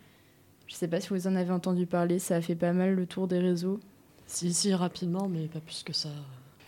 Je 0.67 0.75
sais 0.75 0.87
pas 0.87 0.99
si 0.99 1.09
vous 1.09 1.27
en 1.27 1.35
avez 1.35 1.51
entendu 1.51 1.85
parler, 1.87 2.19
ça 2.19 2.35
a 2.35 2.41
fait 2.41 2.55
pas 2.55 2.73
mal 2.73 2.93
le 2.95 3.05
tour 3.05 3.27
des 3.27 3.39
réseaux. 3.39 3.79
Si, 4.27 4.53
si, 4.53 4.73
rapidement, 4.73 5.27
mais 5.27 5.47
pas 5.47 5.59
plus 5.59 5.83
que 5.83 5.93
ça. 5.93 6.09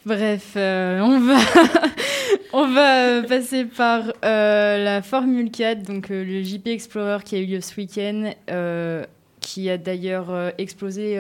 Bref, 0.04 0.54
euh, 0.56 1.00
on 1.02 1.20
va, 1.20 1.38
on 2.54 2.68
va 2.74 3.06
euh, 3.06 3.22
passer 3.22 3.66
par 3.66 4.12
euh, 4.26 4.84
la 4.84 5.04
Formule 5.04 5.52
4, 5.52 5.84
donc 5.84 6.10
le 6.10 6.42
JP 6.42 6.68
Explorer 6.68 7.20
qui 7.24 7.36
a 7.36 7.40
eu 7.40 7.46
lieu 7.46 7.62
ce 7.62 7.76
week-end, 7.76 8.34
qui 9.42 9.70
a 9.70 9.78
d'ailleurs 9.78 10.54
explosé 10.58 11.20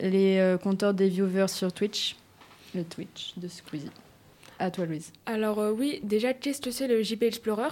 les 0.00 0.56
compteurs 0.62 0.94
des 0.94 1.08
viewers 1.08 1.48
sur 1.48 1.72
Twitch, 1.72 2.16
le 2.74 2.82
Twitch 2.82 3.34
de 3.36 3.48
Squeezie. 3.48 3.90
À 4.58 4.70
toi, 4.70 4.86
Louise. 4.86 5.12
Alors 5.26 5.58
oui, 5.76 6.00
déjà, 6.02 6.32
qu'est-ce 6.32 6.62
que 6.62 6.70
c'est 6.70 6.88
le 6.88 7.02
JP 7.02 7.24
Explorer? 7.24 7.70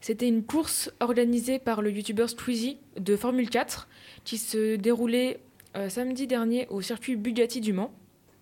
C'était 0.00 0.28
une 0.28 0.44
course 0.44 0.92
organisée 1.00 1.58
par 1.58 1.82
le 1.82 1.90
youtubeur 1.90 2.30
Squeezie 2.30 2.76
de 2.96 3.16
Formule 3.16 3.50
4 3.50 3.88
qui 4.24 4.38
se 4.38 4.76
déroulait 4.76 5.40
samedi 5.88 6.28
dernier 6.28 6.68
au 6.68 6.80
circuit 6.80 7.16
Bugatti 7.16 7.60
du 7.60 7.72
Mans. 7.72 7.92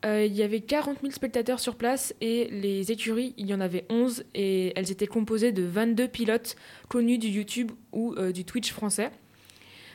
Euh, 0.06 0.24
il 0.24 0.34
y 0.34 0.42
avait 0.42 0.60
40 0.60 1.00
000 1.00 1.12
spectateurs 1.12 1.58
sur 1.58 1.74
place 1.74 2.14
et 2.20 2.48
les 2.50 2.92
écuries, 2.92 3.34
il 3.38 3.46
y 3.46 3.54
en 3.54 3.60
avait 3.60 3.86
11 3.90 4.24
et 4.34 4.72
elles 4.78 4.92
étaient 4.92 5.08
composées 5.08 5.50
de 5.50 5.64
22 5.64 6.06
pilotes 6.06 6.54
connus 6.88 7.18
du 7.18 7.28
YouTube 7.28 7.72
ou 7.92 8.14
euh, 8.14 8.30
du 8.30 8.44
Twitch 8.44 8.72
français. 8.72 9.10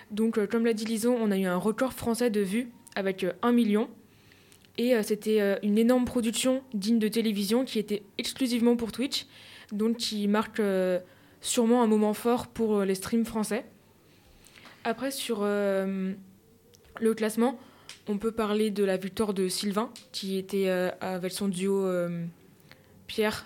Donc 0.09 0.37
euh, 0.37 0.47
comme 0.47 0.65
l'a 0.65 0.73
dit 0.73 0.83
Lison, 0.83 1.15
on 1.17 1.31
a 1.31 1.37
eu 1.37 1.45
un 1.45 1.55
record 1.55 1.93
français 1.93 2.29
de 2.29 2.41
vues 2.41 2.71
avec 2.95 3.23
euh, 3.23 3.31
1 3.41 3.53
million. 3.53 3.89
Et 4.77 4.93
c'était 5.03 5.59
une 5.63 5.77
énorme 5.77 6.05
production 6.05 6.63
digne 6.73 6.97
de 6.97 7.09
télévision 7.09 7.65
qui 7.65 7.77
était 7.77 8.03
exclusivement 8.17 8.77
pour 8.77 8.93
Twitch, 8.93 9.27
donc 9.71 9.97
qui 9.97 10.27
marque 10.29 10.61
sûrement 11.41 11.83
un 11.83 11.87
moment 11.87 12.13
fort 12.13 12.47
pour 12.47 12.81
les 12.81 12.95
streams 12.95 13.25
français. 13.25 13.65
Après, 14.85 15.11
sur 15.11 15.41
le 15.43 16.15
classement, 17.15 17.59
on 18.07 18.17
peut 18.17 18.31
parler 18.31 18.71
de 18.71 18.83
la 18.83 18.97
victoire 18.97 19.33
de 19.33 19.47
Sylvain, 19.47 19.89
qui 20.11 20.37
était 20.37 20.67
euh, 20.69 20.89
avec 21.01 21.31
son 21.31 21.47
duo 21.47 21.85
euh, 21.85 22.25
Pierre 23.07 23.45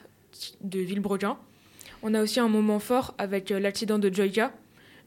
de 0.62 0.80
Villebrequin. 0.80 1.38
On 2.04 2.14
a 2.14 2.22
aussi 2.22 2.40
un 2.40 2.48
moment 2.48 2.80
fort 2.80 3.14
avec 3.18 3.52
euh, 3.52 3.60
l'accident 3.60 4.00
de 4.00 4.14
Joyka. 4.14 4.54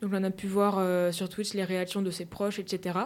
Donc 0.02 0.12
on 0.14 0.22
a 0.24 0.30
pu 0.30 0.46
voir 0.46 0.76
euh, 0.78 1.12
sur 1.12 1.28
Twitch 1.28 1.54
les 1.54 1.64
réactions 1.64 2.02
de 2.02 2.10
ses 2.10 2.24
proches, 2.24 2.58
etc. 2.58 2.98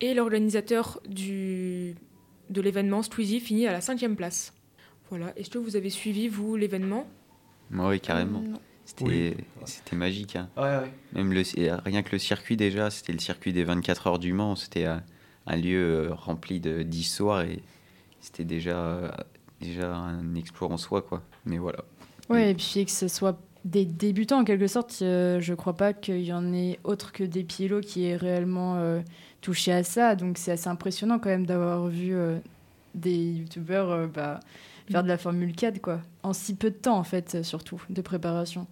Et 0.00 0.14
l'organisateur 0.14 1.00
du 1.08 1.94
de 2.48 2.60
l'événement, 2.60 3.02
Squeezie, 3.02 3.40
finit 3.40 3.66
à 3.66 3.72
la 3.72 3.80
cinquième 3.80 4.14
place. 4.14 4.52
Voilà. 5.10 5.32
Est-ce 5.36 5.50
que 5.50 5.58
vous 5.58 5.74
avez 5.74 5.90
suivi, 5.90 6.28
vous, 6.28 6.54
l'événement? 6.56 7.08
Oui, 7.72 7.98
carrément. 8.00 8.44
C'était 8.84 9.04
Oui. 9.04 9.34
magique. 9.92 10.36
hein. 10.36 10.48
Ouais, 10.56 10.62
ouais. 10.62 10.92
Même 11.12 11.32
le, 11.32 11.42
rien 11.84 12.02
que 12.04 12.12
le 12.12 12.18
circuit 12.18 12.56
déjà, 12.56 12.88
c'était 12.90 13.12
le 13.12 13.18
circuit 13.18 13.52
des 13.52 13.64
24 13.64 14.06
heures 14.06 14.18
du 14.20 14.32
Mans. 14.32 14.54
C'était 14.54 14.84
un, 14.84 15.02
un 15.46 15.56
lieu 15.56 16.08
euh, 16.10 16.14
rempli 16.14 16.60
de- 16.60 16.82
d'histoire 16.82 17.42
et 17.42 17.62
c'était 18.20 18.44
déjà, 18.44 18.76
euh, 18.76 19.10
déjà 19.60 19.94
un 19.94 20.34
exploit 20.34 20.68
en 20.70 20.76
soi. 20.76 21.02
quoi. 21.02 21.22
Mais 21.44 21.58
voilà. 21.58 21.78
Ouais, 22.28 22.50
et 22.50 22.54
puis 22.54 22.84
que 22.84 22.90
ce 22.90 23.08
soit 23.08 23.38
des 23.64 23.84
débutants 23.84 24.40
en 24.40 24.44
quelque 24.44 24.66
sorte, 24.66 24.98
euh, 25.02 25.40
je 25.40 25.54
crois 25.54 25.74
pas 25.76 25.92
qu'il 25.92 26.22
y 26.22 26.32
en 26.32 26.52
ait 26.52 26.78
autre 26.84 27.12
que 27.12 27.24
des 27.24 27.44
pilotes 27.44 27.84
qui 27.84 28.04
aient 28.04 28.16
réellement 28.16 28.76
euh, 28.76 29.00
touché 29.40 29.72
à 29.72 29.84
ça. 29.84 30.16
Donc 30.16 30.38
c'est 30.38 30.52
assez 30.52 30.68
impressionnant 30.68 31.18
quand 31.18 31.28
même 31.28 31.46
d'avoir 31.46 31.86
vu 31.86 32.14
euh, 32.14 32.38
des 32.94 33.16
youtubeurs 33.32 34.08
bah, 34.08 34.40
faire 34.90 35.02
de 35.02 35.08
la 35.08 35.18
Formule 35.18 35.54
4 35.54 35.80
quoi. 35.80 36.00
En 36.22 36.32
si 36.32 36.54
peu 36.54 36.70
de 36.70 36.76
temps 36.76 36.96
en 36.98 37.04
fait, 37.04 37.42
surtout, 37.44 37.80
de 37.90 38.00
préparation. 38.02 38.66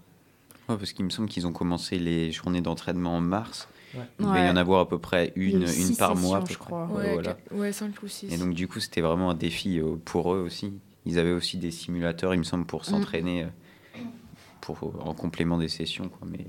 Ouais, 0.69 0.77
parce 0.77 0.93
qu'il 0.93 1.05
me 1.05 1.11
semble 1.11 1.29
qu'ils 1.29 1.47
ont 1.47 1.53
commencé 1.53 1.99
les 1.99 2.33
journées 2.33 2.63
d'entraînement 2.63 3.17
en 3.17 3.21
mars. 3.21 3.69
Ouais. 3.97 4.05
Il 4.21 4.27
devait 4.27 4.47
y 4.47 4.51
en 4.51 4.57
avoir 4.57 4.81
à 4.81 4.89
peu 4.89 4.99
près 4.99 5.33
une, 5.37 5.63
une 5.63 5.67
six 5.67 5.97
par 5.97 6.17
mois. 6.17 6.43
je 6.49 6.57
crois. 6.57 6.87
Ouais, 6.87 7.13
voilà. 7.15 7.37
ouais, 7.53 7.73
5 7.73 8.03
ou 8.03 8.09
6. 8.09 8.33
Et 8.33 8.37
donc 8.39 8.55
du 8.55 8.67
coup, 8.69 8.81
c'était 8.81 9.01
vraiment 9.01 9.31
un 9.31 9.35
défi 9.35 9.79
euh, 9.79 9.97
pour 10.05 10.35
eux 10.35 10.39
aussi. 10.41 10.73
Ils 11.07 11.19
avaient 11.19 11.33
aussi 11.33 11.59
des 11.59 11.71
simulateurs, 11.71 12.35
il 12.35 12.39
me 12.39 12.45
semble, 12.45 12.65
Mm. 12.65 12.67
pour 12.67 12.85
s'entraîner 12.85 13.43
euh, 13.45 13.47
pour, 14.61 14.79
en 15.07 15.15
complément 15.15 15.59
des 15.59 15.69
sessions. 15.69 16.09
Quoi. 16.09 16.27
Mais 16.31 16.47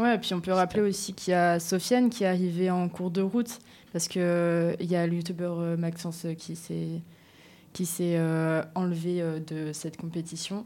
Ouais, 0.00 0.16
et 0.16 0.18
puis 0.18 0.34
on 0.34 0.40
peut 0.40 0.52
rappeler 0.52 0.82
aussi 0.82 1.14
qu'il 1.14 1.30
y 1.30 1.34
a 1.34 1.60
Sofiane 1.60 2.10
qui 2.10 2.24
est 2.24 2.26
arrivée 2.26 2.68
en 2.70 2.88
cours 2.88 3.12
de 3.12 3.20
route 3.22 3.58
parce 3.92 4.08
que 4.08 4.18
euh, 4.18 4.74
il 4.80 4.90
y 4.90 4.96
a 4.96 5.06
le 5.06 5.14
youtubeur 5.14 5.60
euh, 5.60 5.76
Maxence 5.76 6.24
euh, 6.24 6.34
qui 6.34 6.56
s'est 6.56 7.00
qui 7.72 7.86
s'est 7.86 8.16
euh, 8.16 8.62
enlevé 8.74 9.20
euh, 9.22 9.38
de 9.38 9.72
cette 9.72 9.96
compétition. 9.96 10.64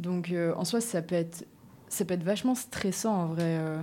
Donc 0.00 0.30
euh, 0.32 0.52
en 0.56 0.64
soi, 0.66 0.80
ça 0.82 1.00
peut 1.00 1.14
être 1.14 1.46
ça 1.88 2.04
peut 2.04 2.12
être 2.12 2.22
vachement 2.24 2.54
stressant 2.54 3.14
en 3.14 3.26
vrai 3.28 3.56
euh, 3.58 3.80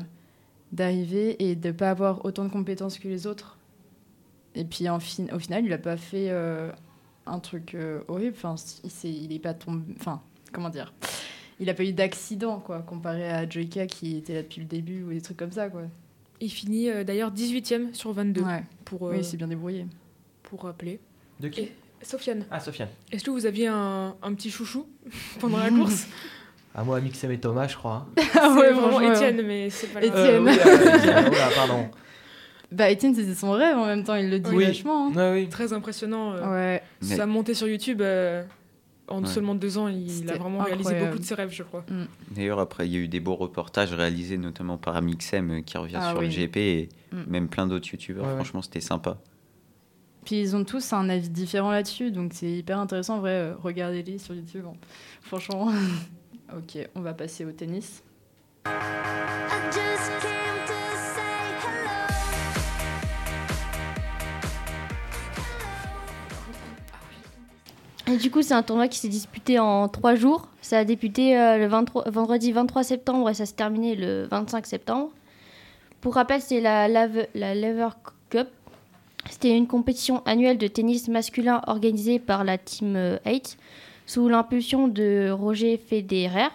d'arriver 0.72 1.36
et 1.43 1.55
de 1.55 1.72
pas 1.72 1.89
avoir 1.91 2.25
autant 2.25 2.43
de 2.43 2.50
compétences 2.50 3.00
que 3.00 3.07
les 3.07 3.27
autres. 3.27 3.57
Et 4.55 4.63
puis 4.65 4.88
en 4.89 5.00
fin- 5.00 5.27
au 5.34 5.39
final, 5.39 5.65
il 5.65 5.74
a 5.74 5.77
pas 5.77 5.98
fait 5.98 6.29
euh, 6.29 6.72
un 7.25 7.39
truc 7.39 7.75
euh, 7.75 8.01
horrible. 8.07 8.36
Enfin, 8.38 8.55
il 8.84 8.91
s'est- 8.91 9.12
il 9.12 9.31
est 9.34 9.39
pas 9.39 9.53
tombé. 9.53 9.93
Enfin, 10.00 10.22
comment 10.51 10.69
dire? 10.69 10.93
Il 11.60 11.69
a 11.69 11.74
pas 11.74 11.84
eu 11.84 11.93
d'accident, 11.93 12.60
quoi, 12.60 12.79
comparé 12.81 13.29
à 13.29 13.48
Joyka 13.50 13.88
qui 13.88 14.17
était 14.17 14.34
là 14.34 14.41
depuis 14.41 14.60
le 14.62 14.67
début 14.67 15.03
ou 15.03 15.10
des 15.12 15.22
trucs 15.22 15.38
comme 15.38 15.51
ça, 15.53 15.69
quoi. 15.69 15.84
Il 16.41 16.50
finit 16.51 16.89
euh, 16.89 17.03
d'ailleurs 17.05 17.31
18ème 17.31 17.93
sur 17.93 18.12
22 18.12 18.41
Ouais. 18.41 18.63
pour, 18.84 19.07
euh, 19.07 19.12
Oui, 19.12 19.17
il 19.19 19.25
s'est 19.25 19.38
bien 19.38 19.48
débrouillé. 19.48 19.86
pour 20.43 20.63
rappeler. 20.63 21.00
De 21.39 21.48
qui? 21.48 21.62
Et 21.62 21.72
Sofiane, 22.05 22.45
Ah, 22.51 22.60
Sofiane. 22.60 22.89
est-ce 23.12 23.24
que 23.24 23.31
vous 23.31 23.45
aviez 23.45 23.67
un, 23.67 24.15
un 24.22 24.34
petit 24.34 24.51
chouchou 24.51 24.86
pendant 25.39 25.57
la 25.57 25.69
course? 25.69 26.07
Ah, 26.77 26.84
moi, 26.84 27.00
Mixem 27.00 27.32
et 27.32 27.39
Thomas, 27.39 27.67
je 27.67 27.75
crois. 27.77 28.05
hein. 28.17 28.22
C'est 28.34 28.39
vraiment 28.39 28.89
franchement, 28.89 29.13
Étienne, 29.13 29.41
mais 29.46 29.70
c'est 29.70 29.88
pas 29.88 30.01
grave. 30.01 30.20
Étienne. 30.20 30.48
Euh, 30.48 30.51
oui, 30.51 30.60
euh, 30.60 30.98
Étienne, 30.98 31.27
oula, 31.29 31.50
pardon. 31.55 31.89
Bah, 32.72 32.89
Étienne, 32.89 33.15
c'était 33.15 33.34
son 33.36 33.51
rêve 33.51 33.77
en 33.77 33.86
même 33.86 34.03
temps, 34.03 34.15
il 34.15 34.29
le 34.29 34.39
dit 34.39 34.51
Oui. 34.53 34.65
vachement. 34.65 35.08
hein. 35.08 35.13
Ouais, 35.15 35.32
oui. 35.44 35.50
Très 35.50 35.72
impressionnant. 35.72 36.34
euh, 36.34 36.51
Ouais. 36.51 36.84
Mais- 37.01 37.15
Sa 37.15 37.25
montée 37.25 37.53
sur 37.53 37.67
YouTube, 37.70 38.01
euh, 38.01 38.44
en 39.08 39.22
Ouais. 39.22 39.27
seulement 39.27 39.55
deux 39.55 39.77
ans, 39.77 39.88
il 39.88 40.29
a 40.29 40.36
vraiment 40.38 40.63
réalisé 40.63 40.89
incroyable. 40.89 41.05
beaucoup 41.12 41.20
de 41.20 41.25
ses 41.25 41.36
rêves, 41.36 41.51
je 41.51 41.63
crois. 41.63 41.86
D'ailleurs, 42.32 42.60
après, 42.60 42.88
il 42.88 42.94
y 42.94 42.98
a 42.98 43.00
eu 43.00 43.08
des 43.08 43.20
beaux 43.22 43.36
reportages 43.36 43.94
réalisés, 43.94 44.38
notamment 44.38 44.77
par 44.77 44.98
Amixem 44.98 45.51
euh, 45.51 45.62
qui 45.62 45.77
revient 45.77 45.98
Ah 46.01 46.10
sur 46.10 46.20
oui. 46.20 46.25
le 46.25 46.32
GP 46.32 46.58
et 46.58 46.89
Mm. 47.13 47.17
même 47.27 47.48
plein 47.48 47.67
d'autres 47.67 47.88
youtubeurs. 47.89 48.24
Ouais, 48.25 48.29
ouais. 48.32 48.36
Franchement, 48.36 48.62
c'était 48.62 48.82
sympa. 48.82 49.17
Puis 50.25 50.41
ils 50.41 50.55
ont 50.55 50.63
tous 50.65 50.91
un 50.91 51.08
avis 51.08 51.29
différent 51.29 51.70
là-dessus, 51.72 52.12
donc 52.12 52.32
c'est 52.34 52.51
hyper 52.51 52.79
intéressant, 52.79 53.17
en 53.17 53.20
vrai. 53.20 53.29
euh, 53.32 53.53
Regardez-les 53.62 54.17
sur 54.17 54.34
YouTube. 54.34 54.65
hein. 54.67 54.74
Franchement. 55.22 55.72
ok, 56.54 56.88
on 56.96 57.02
va 57.02 57.14
passer 57.14 57.46
au 57.46 57.52
tennis. 57.52 58.04
Et 68.08 68.18
du 68.18 68.30
coup, 68.30 68.44
c'est 68.44 68.54
un 68.54 68.62
tournoi 68.62 68.88
qui 68.88 69.00
s'est 69.00 69.08
disputé 69.08 69.58
en 69.58 69.88
trois 69.90 70.14
jours. 70.16 70.48
Ça 70.62 70.80
a 70.80 70.84
débuté 70.86 71.38
euh, 71.38 71.58
le 71.58 71.66
23 71.68 72.10
vendredi 72.12 72.52
23 72.52 72.84
septembre 72.84 73.30
et 73.30 73.34
ça 73.34 73.46
s'est 73.48 73.56
terminé 73.56 73.96
le 73.96 74.28
25 74.30 74.66
septembre. 74.68 75.10
Pour 76.02 76.14
rappel, 76.16 76.40
c'est 76.40 76.62
la, 76.62 76.88
Lave- 76.88 77.28
la 77.34 77.56
Lever 77.56 77.90
Cup. 78.30 78.48
C'était 79.30 79.58
une 79.58 79.66
compétition 79.66 80.22
annuelle 80.25 80.60
de 80.60 80.68
tennis 80.68 81.08
masculin 81.08 81.62
organisée 81.66 82.20
par 82.20 82.44
la 82.44 82.60
Team 82.60 82.96
euh, 82.96 83.18
8 83.25 83.58
sous 84.06 84.28
l'impulsion 84.28 84.88
de 84.88 85.30
Roger 85.32 85.78
Federer. 85.78 86.50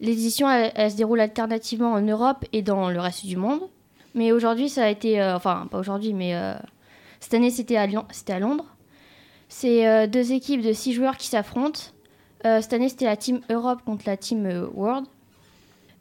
L'édition, 0.00 0.50
elle, 0.50 0.90
se 0.90 0.96
déroule 0.96 1.20
alternativement 1.20 1.92
en 1.92 2.00
Europe 2.00 2.44
et 2.52 2.62
dans 2.62 2.90
le 2.90 2.98
reste 2.98 3.24
du 3.24 3.36
monde. 3.36 3.60
Mais 4.14 4.32
aujourd'hui, 4.32 4.68
ça 4.68 4.84
a 4.84 4.88
été... 4.88 5.20
euh, 5.20 5.36
enfin, 5.36 5.68
pas 5.70 5.78
aujourd'hui, 5.78 6.12
mais 6.12 6.34
euh, 6.34 6.54
cette 7.20 7.34
année, 7.34 7.50
c'était 7.50 7.76
à, 7.76 7.86
Londres. 7.86 8.66
C'est 9.48 9.86
euh, 9.86 10.06
deux 10.08 10.32
équipes 10.32 10.60
de 10.60 10.72
six 10.72 10.92
joueurs 10.92 11.16
qui 11.16 11.28
s'affrontent. 11.28 11.80
Cette 12.44 12.72
année, 12.72 12.88
c'était 12.88 13.04
la 13.04 13.16
Team 13.16 13.40
Europe 13.50 13.82
contre 13.86 14.02
la 14.06 14.16
Team 14.16 14.68
World. 14.74 15.06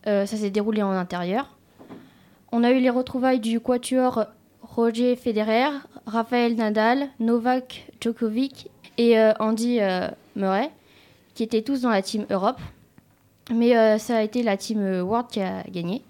Ça 0.06 0.26
s'est 0.26 0.50
déroulé 0.50 0.82
en 0.82 0.90
intérieur. 0.90 1.56
On 2.52 2.64
a 2.64 2.72
eu 2.72 2.80
les 2.80 2.90
retrouvailles 2.90 3.40
du 3.40 3.60
quatuor 3.60 4.26
Roger 4.64 5.16
Federer, 5.16 5.70
Rafael 6.08 6.56
Nadal, 6.56 7.10
Novak 7.20 7.86
Djokovic 8.02 8.72
et 8.98 9.20
Andy 9.40 9.82
Murray, 10.36 10.72
qui 11.34 11.44
étaient 11.44 11.62
tous 11.62 11.82
dans 11.82 11.90
la 11.90 12.02
Team 12.02 12.26
Europe. 12.30 12.60
Mais 13.54 13.76
euh, 13.76 13.98
ça 13.98 14.18
a 14.18 14.22
été 14.22 14.44
la 14.44 14.58
Team 14.58 14.80
euh, 14.80 15.02
World 15.02 15.28
qui 15.30 15.42
a 15.42 15.64
gagné. 15.64 16.02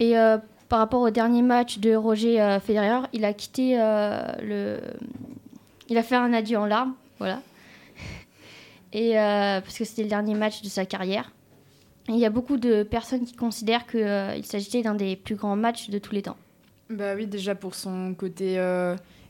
Et 0.00 0.18
euh, 0.18 0.38
par 0.68 0.78
rapport 0.78 1.02
au 1.02 1.10
dernier 1.10 1.42
match 1.42 1.78
de 1.78 1.94
Roger 1.94 2.58
Federer, 2.64 3.06
il 3.12 3.24
a 3.24 3.32
quitté 3.32 3.76
le, 3.76 4.80
il 5.88 5.96
a 5.96 6.02
fait 6.02 6.16
un 6.16 6.32
adieu 6.32 6.58
en 6.58 6.66
larmes, 6.66 6.94
voilà. 7.18 7.40
Et 8.92 9.12
parce 9.14 9.78
que 9.78 9.84
c'était 9.84 10.02
le 10.02 10.08
dernier 10.08 10.34
match 10.34 10.62
de 10.62 10.68
sa 10.68 10.84
carrière. 10.84 11.30
Il 12.08 12.16
y 12.16 12.26
a 12.26 12.30
beaucoup 12.30 12.56
de 12.56 12.82
personnes 12.82 13.24
qui 13.24 13.36
considèrent 13.36 13.86
qu'il 13.86 14.44
s'agissait 14.44 14.82
d'un 14.82 14.94
des 14.94 15.14
plus 15.14 15.36
grands 15.36 15.54
matchs 15.54 15.90
de 15.90 15.98
tous 15.98 16.12
les 16.12 16.22
temps. 16.22 16.36
Bah 16.90 17.14
oui, 17.14 17.26
déjà 17.28 17.54
pour 17.54 17.76
son 17.76 18.14
côté 18.14 18.58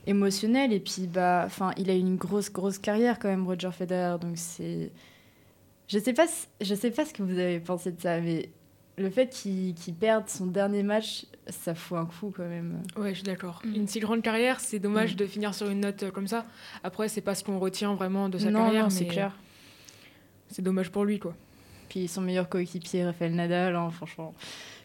émotionnel, 0.07 0.71
et 0.73 0.79
puis 0.79 1.07
bah, 1.07 1.43
enfin, 1.45 1.71
il 1.77 1.89
a 1.89 1.95
eu 1.95 1.99
une 1.99 2.15
grosse, 2.17 2.51
grosse 2.51 2.77
carrière 2.77 3.19
quand 3.19 3.27
même, 3.29 3.45
Roger 3.47 3.71
Federer, 3.71 4.17
donc 4.19 4.33
c'est. 4.37 4.91
Je 5.87 5.99
sais 5.99 6.13
pas, 6.13 6.25
je 6.61 6.73
sais 6.75 6.89
pas 6.91 7.05
ce 7.05 7.13
que 7.13 7.21
vous 7.23 7.37
avez 7.37 7.59
pensé 7.59 7.91
de 7.91 8.01
ça, 8.01 8.19
mais 8.19 8.49
le 8.97 9.09
fait 9.09 9.29
qu'il 9.29 9.75
qu'il 9.75 9.93
perde 9.93 10.27
son 10.29 10.47
dernier 10.47 10.81
match, 10.83 11.25
ça 11.47 11.75
fout 11.75 11.97
un 11.97 12.05
coup 12.05 12.33
quand 12.35 12.47
même. 12.47 12.81
Ouais, 12.97 13.09
je 13.09 13.15
suis 13.15 13.23
d'accord. 13.23 13.61
Mm. 13.63 13.75
Une 13.75 13.87
si 13.87 13.99
grande 13.99 14.21
carrière, 14.23 14.59
c'est 14.59 14.79
dommage 14.79 15.13
Mm. 15.13 15.17
de 15.17 15.25
finir 15.27 15.53
sur 15.53 15.69
une 15.69 15.81
note 15.81 16.01
euh, 16.03 16.11
comme 16.11 16.27
ça. 16.27 16.43
Après, 16.83 17.07
c'est 17.07 17.21
pas 17.21 17.35
ce 17.35 17.43
qu'on 17.43 17.59
retient 17.59 17.93
vraiment 17.93 18.29
de 18.29 18.37
sa 18.39 18.49
non, 18.49 18.63
carrière, 18.63 18.83
non, 18.85 18.89
c'est 18.89 19.05
clair. 19.05 19.37
c'est 20.49 20.61
dommage 20.63 20.89
pour 20.91 21.05
lui, 21.05 21.19
quoi. 21.19 21.35
Puis 21.89 22.07
son 22.07 22.21
meilleur 22.21 22.49
coéquipier, 22.49 23.05
Rafael 23.05 23.35
Nadal, 23.35 23.75
hein, 23.75 23.89
franchement, 23.91 24.33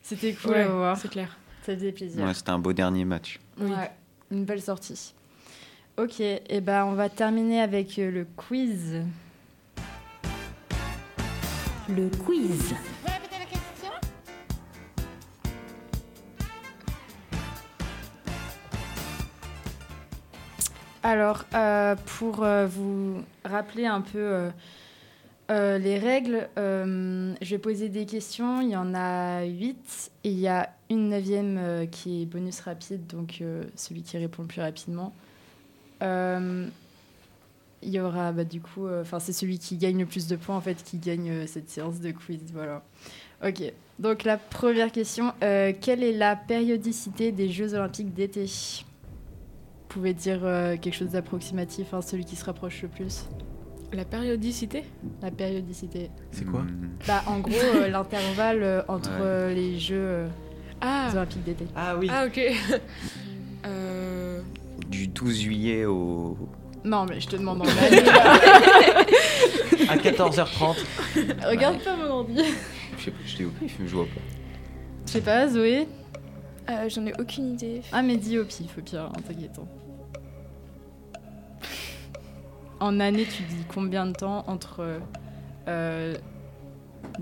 c'était 0.03 0.35
cool 0.35 0.51
Ouais, 0.51 0.61
à 0.63 0.69
voir. 0.69 0.97
c'est 0.99 1.09
clair. 1.11 1.39
Ça 1.63 1.75
faisait 1.75 1.93
plaisir. 1.93 2.25
Ouais, 2.25 2.35
C'était 2.35 2.51
un 2.51 2.59
beau 2.59 2.73
dernier 2.75 3.05
match. 3.07 3.39
Oui. 3.59 3.71
Ouais, 3.71 3.91
une 4.31 4.45
belle 4.45 4.63
sortie. 4.63 5.15
Ok, 5.97 6.21
et 6.21 6.61
ben 6.61 6.85
on 6.85 6.93
va 6.93 7.09
terminer 7.09 7.61
avec 7.61 7.99
euh, 7.99 8.11
le 8.11 8.27
quiz. 8.37 9.03
Le 11.89 12.09
quiz. 12.25 12.75
Alors, 21.03 21.45
euh, 21.55 21.97
pour 22.19 22.45
euh, 22.45 22.67
vous 22.67 23.23
rappeler 23.45 23.87
un 23.87 24.01
peu 24.01 24.19
euh, 24.19 24.51
euh, 25.51 25.79
les 25.79 25.99
règles, 25.99 26.49
euh, 26.59 27.35
je 27.43 27.51
vais 27.51 27.59
poser 27.59 27.89
des 27.89 28.07
questions. 28.07 28.61
Il 28.61 28.71
y 28.71 28.77
en 28.77 28.95
a 28.95 29.43
huit 29.45 30.13
et 30.23 30.31
il 30.31 30.39
y 30.39 30.47
a 30.47 30.71
une 30.91 31.09
neuvième 31.09 31.59
euh, 31.59 31.87
qui 31.87 32.23
est 32.23 32.27
bonus 32.27 32.61
rapide, 32.61 33.07
donc 33.09 33.43
celui 33.75 34.03
qui 34.03 34.17
répond 34.17 34.43
le 34.43 34.49
plus 34.49 34.61
rapidement. 34.61 35.13
Il 37.83 37.89
y 37.89 37.99
aura 37.99 38.33
bah, 38.33 38.45
du 38.45 38.61
coup, 38.61 38.87
enfin 38.89 39.19
c'est 39.21 39.33
celui 39.33 39.59
qui 39.59 39.77
gagne 39.77 40.01
le 40.01 40.07
plus 40.07 40.27
de 40.27 40.37
points 40.37 40.57
en 40.57 40.61
fait 40.61 40.83
qui 40.85 40.99
gagne 40.99 41.47
cette 41.47 41.71
séance 41.71 41.99
de 42.01 42.11
quiz. 42.13 42.41
Voilà. 42.53 42.83
Ok. 43.45 43.73
Donc 43.99 44.25
la 44.25 44.37
première 44.37 44.93
question, 44.93 45.33
quelle 45.41 46.03
est 46.03 46.13
la 46.13 46.37
périodicité 46.37 47.33
des 47.33 47.49
Jeux 47.49 47.75
Olympiques 47.75 48.13
d'été? 48.13 48.45
Vous 48.45 49.89
pouvez 49.89 50.15
dire 50.15 50.41
quelque 50.81 50.95
chose 50.95 51.11
d'approximatif, 51.11 51.95
hein, 51.95 52.03
celui 52.03 52.25
qui 52.25 52.37
se 52.37 52.45
rapproche 52.45 52.83
le 52.83 52.89
plus 52.89 53.25
La 53.93 54.05
périodicité 54.05 54.85
La 55.23 55.31
périodicité. 55.31 56.11
C'est 56.33 56.45
quoi 56.45 56.61
Hmm. 56.61 56.89
Bah, 57.07 57.23
en 57.27 57.39
gros, 57.41 57.53
euh, 57.75 57.89
l'intervalle 57.93 58.63
euh, 58.63 58.83
entre 58.89 59.11
Ouais. 59.11 59.17
euh, 59.21 59.55
les 59.55 59.79
Jeux 59.79 59.97
euh, 59.99 60.27
Ah, 60.81 61.09
Olympiques 61.13 61.45
d'été. 61.45 61.67
Ah 61.75 61.97
oui. 61.99 62.09
ah 62.13 62.27
ok. 62.27 62.41
Euh, 63.67 64.41
Du 64.89 65.07
12 65.09 65.39
juillet 65.41 65.85
au. 65.85 66.35
Non, 66.83 67.05
mais 67.07 67.21
je 67.21 67.29
te 67.29 67.37
demande 67.37 67.61
en. 67.61 67.65
À 69.89 69.97
14h30. 69.97 70.77
Regarde 71.47 71.79
pas 71.83 71.95
mon 71.97 72.05
ordi. 72.11 72.43
Je 72.97 73.05
sais 73.05 73.11
pas, 73.11 73.19
je 73.27 73.37
t'ai 73.37 73.45
au 73.45 73.51
pif, 73.51 73.77
mais 73.81 73.87
je 73.89 73.95
vois 73.97 74.07
pas. 74.07 74.21
Je 75.07 75.11
sais 75.13 75.21
pas, 75.21 75.47
Zoé 75.49 75.87
Euh, 76.71 76.89
J'en 76.89 77.05
ai 77.07 77.13
aucune 77.21 77.53
idée. 77.53 77.83
Ah, 77.93 78.01
mais 78.03 78.17
dis 78.17 78.39
au 78.39 78.45
pif, 78.45 78.79
au 78.79 78.81
pire, 78.81 79.03
hein, 79.03 79.13
t'inquiète. 79.29 79.59
En 82.81 82.99
année, 83.01 83.27
tu 83.27 83.43
dis 83.43 83.65
combien 83.73 84.07
de 84.07 84.13
temps 84.13 84.45
entre 84.47 85.01
euh, 85.69 86.15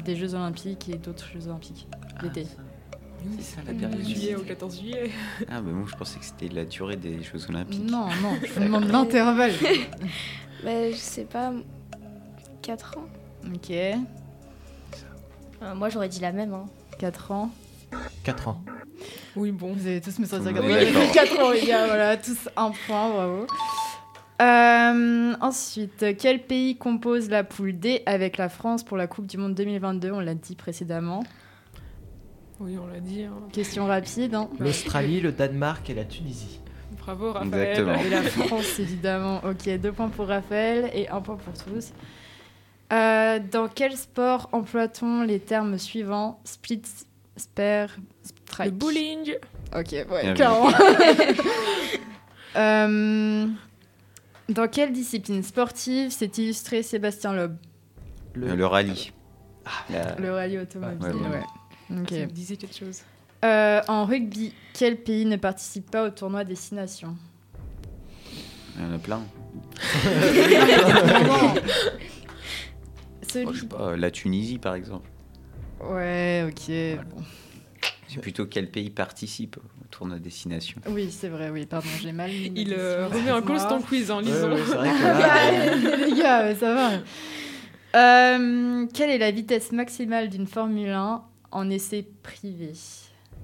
des 0.05 0.17
Jeux 0.17 0.35
Olympiques 0.35 0.89
et 0.89 0.97
d'autres 0.97 1.27
Jeux 1.33 1.49
Olympiques 1.49 1.89
d'été 2.23 2.47
C'est 3.39 3.57
ça 3.57 3.61
la 3.67 3.73
du 3.73 3.81
période. 3.81 4.05
juillet 4.07 4.35
au 4.37 4.43
14 4.43 4.79
juillet. 4.79 5.11
Ah, 5.51 5.61
bah 5.61 5.71
moi 5.73 5.87
je 5.91 5.97
pensais 5.97 6.19
que 6.21 6.25
c'était 6.25 6.49
la 6.49 6.65
durée 6.65 6.97
des 6.97 7.23
Jeux 7.23 7.45
Olympiques. 7.49 7.91
Non, 7.91 8.07
non, 8.23 8.37
je 8.47 8.53
vous 8.53 8.61
demande 8.61 8.89
l'intervalle. 8.91 9.53
Bah, 10.65 10.91
je 10.91 10.97
sais 10.97 11.23
pas. 11.25 11.53
4 12.63 12.99
ans 12.99 13.07
Ok, 13.55 13.71
Euh, 13.71 13.95
moi, 15.77 15.89
j'aurais 15.89 16.09
dit 16.09 16.19
la 16.19 16.33
même. 16.33 16.53
Hein. 16.53 16.67
4 16.99 17.31
ans. 17.31 17.51
4 18.25 18.49
ans. 18.49 18.61
Oui, 19.37 19.53
bon. 19.53 19.73
Vous 19.73 19.87
allez 19.87 20.01
tous 20.01 20.19
me 20.19 20.27
sortir 20.27 20.51
Oui, 20.53 20.69
4 20.69 20.93
d'accord. 20.93 21.13
4 21.15 21.39
ans, 21.41 21.51
les 21.53 21.65
gars, 21.65 21.87
voilà, 21.87 22.17
tous 22.17 22.49
un 22.57 22.73
point, 22.73 23.09
bravo. 23.11 23.47
Euh, 24.41 25.35
ensuite, 25.41 26.05
quel 26.19 26.43
pays 26.45 26.77
compose 26.77 27.29
la 27.29 27.43
poule 27.45 27.79
D 27.79 28.03
avec 28.07 28.37
la 28.37 28.49
France 28.49 28.85
pour 28.85 28.97
la 28.97 29.07
Coupe 29.09 29.27
du 29.27 29.37
Monde 29.37 29.55
2022 29.55 30.13
On 30.13 30.21
l'a 30.21 30.35
dit 30.35 30.55
précédemment. 30.55 31.25
Oui, 32.61 32.77
on 32.83 32.87
l'a 32.87 33.01
dit. 33.01 33.25
hein. 33.25 33.33
Question 33.53 33.87
rapide. 33.87 34.35
hein. 34.35 34.49
L'Australie, 34.61 35.21
le 35.21 35.33
Danemark 35.33 35.89
et 35.91 35.95
la 35.95 36.05
Tunisie. 36.05 36.61
Bravo, 37.01 37.33
Raphaël. 37.33 37.71
Exactement. 37.81 38.01
Et 38.05 38.11
la 38.11 38.23
France, 38.23 38.79
évidemment. 38.79 39.41
Ok, 39.45 39.69
deux 39.79 39.93
points 39.93 40.09
pour 40.09 40.27
Raphaël 40.29 40.91
et 40.95 41.09
un 41.09 41.21
point 41.21 41.37
pour 41.37 41.53
tous. 41.55 41.93
Euh, 42.93 43.39
dans 43.51 43.69
quel 43.69 43.97
sport 43.97 44.49
emploie-t-on 44.53 45.23
les 45.23 45.41
termes 45.41 45.79
suivants? 45.79 46.41
Split, 46.45 46.83
spare, 47.37 47.91
strike 48.47 48.67
Le 48.73 48.77
bowling. 48.77 49.35
Ok, 49.77 49.93
ouais, 50.11 50.35
clairement. 50.35 50.69
Euh, 52.57 53.47
dans 54.49 54.69
quelle 54.69 54.93
discipline 54.93 55.43
sportive 55.43 56.11
s'est 56.11 56.31
illustré 56.39 56.83
Sébastien 56.83 57.33
Loeb 57.35 57.57
Euh, 58.37 58.55
Le 58.55 58.67
rallye. 58.67 59.13
La- 59.91 60.15
Le 60.17 60.33
rallye 60.33 60.59
automobile, 60.59 60.99
Ouais, 61.03 61.13
ouais. 61.13 61.29
ouais. 61.91 62.01
Ok. 62.03 62.09
Ça 62.11 62.17
me 62.17 62.27
disait 62.27 62.57
quelque 62.57 62.77
chose. 62.77 63.03
Euh, 63.45 63.81
en 63.89 64.05
rugby, 64.05 64.53
quel 64.75 64.97
pays 64.97 65.25
ne 65.27 65.37
participe 65.37 65.91
pas 65.91 66.05
au 66.07 66.11
tournoi 66.11 66.45
Destination 66.45 67.17
Il 68.77 68.83
y 68.83 68.85
en 68.87 68.93
a 68.95 68.99
plein. 68.99 69.23
Celui- 73.31 73.47
Oh, 73.47 73.53
je 73.53 73.61
sais 73.61 73.67
pas, 73.67 73.97
la 73.97 74.11
Tunisie 74.11 74.59
par 74.59 74.75
exemple. 74.75 75.09
Ouais, 75.81 76.47
ok. 76.49 76.73
bon. 77.15 77.23
C'est 78.09 78.21
plutôt 78.21 78.47
quel 78.47 78.71
pays 78.71 78.89
participe? 78.91 79.59
Au 79.89 79.95
tournoi 79.95 80.19
destination. 80.19 80.81
Oui, 80.89 81.11
c'est 81.11 81.29
vrai, 81.29 81.51
oui, 81.51 81.67
pardon, 81.67 81.89
j'ai 82.01 82.13
mal 82.13 82.31
mis 82.31 82.53
Il 82.55 82.75
euh, 82.77 83.09
remet 83.09 83.33
en 83.33 83.43
cause 83.43 83.67
ton 83.69 83.81
quiz 83.81 84.11
en 84.11 84.19
Ouais, 84.19 84.23
lisant. 84.25 84.51
ouais, 84.51 84.61
c'est 84.67 84.75
vrai 84.75 84.89
que 84.91 85.03
là, 85.03 85.29
Ah, 85.33 85.97
les 86.07 86.13
gars, 86.21 86.55
ça 86.55 86.75
va. 86.75 86.91
Euh, 87.97 88.87
quelle 88.93 89.11
est 89.11 89.19
la 89.19 89.31
vitesse 89.31 89.73
maximale 89.73 90.29
d'une 90.29 90.47
Formule 90.47 90.91
1 90.91 91.23
en 91.53 91.71
essai 91.71 92.07
privé? 92.23 92.73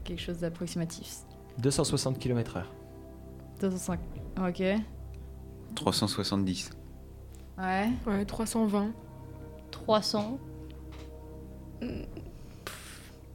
Quelque 0.05 0.21
chose 0.21 0.39
d'approximatif. 0.39 1.15
260 1.59 2.19
km/h. 2.19 2.63
205. 3.61 3.99
Ok. 4.47 4.63
370. 5.77 6.71
Ouais. 7.59 7.89
Ouais, 8.07 8.25
320. 8.27 8.93
300. 9.71 10.39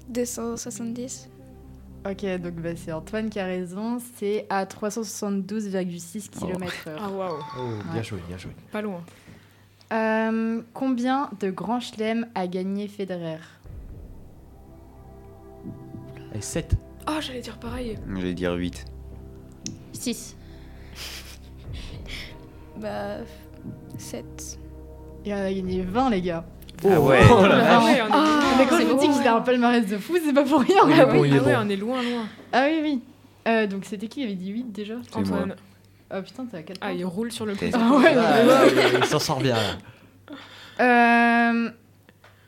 270 0.09 1.29
Ok, 2.05 2.25
donc 2.41 2.53
bah, 2.55 2.69
c'est 2.75 2.91
Antoine 2.91 3.29
qui 3.29 3.39
a 3.39 3.45
raison. 3.45 3.97
C'est 4.15 4.45
à 4.49 4.65
372,6 4.65 6.29
km/h. 6.29 6.91
Ah, 6.97 7.09
waouh. 7.09 7.35
Oh, 7.57 7.61
bien 7.91 8.01
joué, 8.01 8.19
bien 8.27 8.37
joué. 8.37 8.51
Pas 8.71 8.81
loin. 8.81 9.01
Euh, 9.91 10.61
combien 10.73 11.29
de 11.39 11.49
grands 11.49 11.79
chelems 11.79 12.27
a 12.35 12.47
gagné 12.47 12.87
Federer? 12.87 13.39
Et 16.35 16.41
7. 16.41 16.75
Oh, 17.07 17.13
j'allais 17.19 17.41
dire 17.41 17.57
pareil. 17.57 17.97
Je 18.07 18.21
vais 18.21 18.33
dire 18.33 18.53
8. 18.53 18.85
6. 19.93 20.35
Bah. 22.79 23.17
7. 23.97 24.57
Il 25.25 25.33
en 25.33 25.37
a 25.37 25.51
gagné 25.51 25.81
20, 25.81 26.09
les 26.11 26.21
gars. 26.21 26.45
Ah 26.85 26.97
ouais. 27.01 27.19
Oh 27.29 27.41
la 27.45 27.55
Ah 27.75 27.79
vache. 27.79 27.83
ouais, 27.83 28.01
on 28.03 28.07
est 28.07 28.09
Ah, 28.13 28.38
mais 28.59 28.65
quand 28.67 28.79
je 28.79 28.85
vous 28.85 28.99
dis 28.99 29.09
qu'il 29.09 29.27
a 29.27 29.35
un 29.35 29.41
palmarès 29.41 29.85
de 29.85 29.97
fou, 29.97 30.17
c'est 30.23 30.33
pas 30.33 30.43
pour 30.43 30.61
rien. 30.61 30.77
Ah 30.83 31.07
oui, 31.15 31.29
est 31.33 31.39
ah 31.39 31.43
ouais, 31.43 31.55
on 31.57 31.69
est 31.69 31.75
loin, 31.75 32.01
loin. 32.03 32.25
Ah 32.51 32.65
oui, 32.69 32.79
oui. 32.83 33.01
Euh, 33.47 33.67
donc 33.67 33.85
c'était 33.85 34.07
qui 34.07 34.21
Il 34.21 34.25
avait 34.25 34.35
dit 34.35 34.49
8 34.49 34.71
déjà? 34.71 34.95
Antoine. 35.13 35.55
Ah 36.09 36.21
putain, 36.21 36.45
t'es 36.45 36.57
à 36.57 36.63
4 36.63 36.77
Ah, 36.81 36.91
il 36.91 37.05
roule 37.05 37.31
sur 37.31 37.45
le 37.45 37.55
coup. 37.55 37.65
Ah 37.73 37.77
ouais, 37.93 38.15
Ah, 38.17 38.45
ouais, 38.45 38.73
ouais, 38.75 38.99
il 38.99 39.05
s'en 39.05 39.19
sort 39.19 39.39
bien 39.39 39.55
là. 39.55 39.77
Euh, 40.81 41.69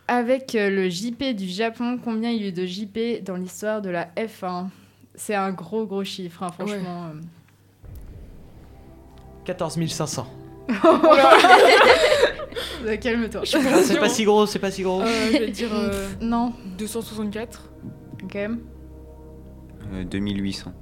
avec 0.08 0.56
euh, 0.56 0.69
le 0.69 0.89
JP 0.89 1.36
du 1.36 1.47
Japon, 1.47 2.00
combien 2.04 2.32
il 2.32 2.41
y 2.41 2.45
a 2.45 2.47
eu 2.50 2.52
de 2.52 2.65
JP 2.65 3.24
dans 3.24 3.36
l'histoire 3.36 3.82
de 3.82 3.89
la 3.89 4.08
F1 4.17 4.67
C'est 5.15 5.36
un 5.36 5.52
gros 5.52 5.86
gros 5.86 6.04
chiffre, 6.04 6.43
hein, 6.43 6.50
franchement. 6.52 7.10
euh. 7.13 7.21
14 9.45 9.86
500. 9.88 10.28
Euh, 12.86 12.98
Calme-toi. 12.98 13.42
Ah, 13.54 13.84
c'est 13.84 14.00
pas 14.00 14.10
si 14.10 14.24
gros, 14.26 14.46
c'est 14.46 14.60
pas 14.60 14.72
si 14.72 14.84
gros. 14.84 15.02
Euh, 15.02 15.30
je 15.34 15.38
vais 15.38 15.52
dire 15.52 15.70
euh, 15.74 16.10
Non, 16.22 16.54
264. 16.78 17.72
ok. 18.24 18.36
Euh, 18.36 20.04
2800. 20.06 20.74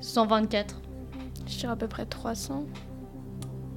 124. 0.00 0.80
Je 1.46 1.58
dirais 1.58 1.72
à 1.72 1.76
peu 1.76 1.88
près 1.88 2.06
300. 2.06 2.64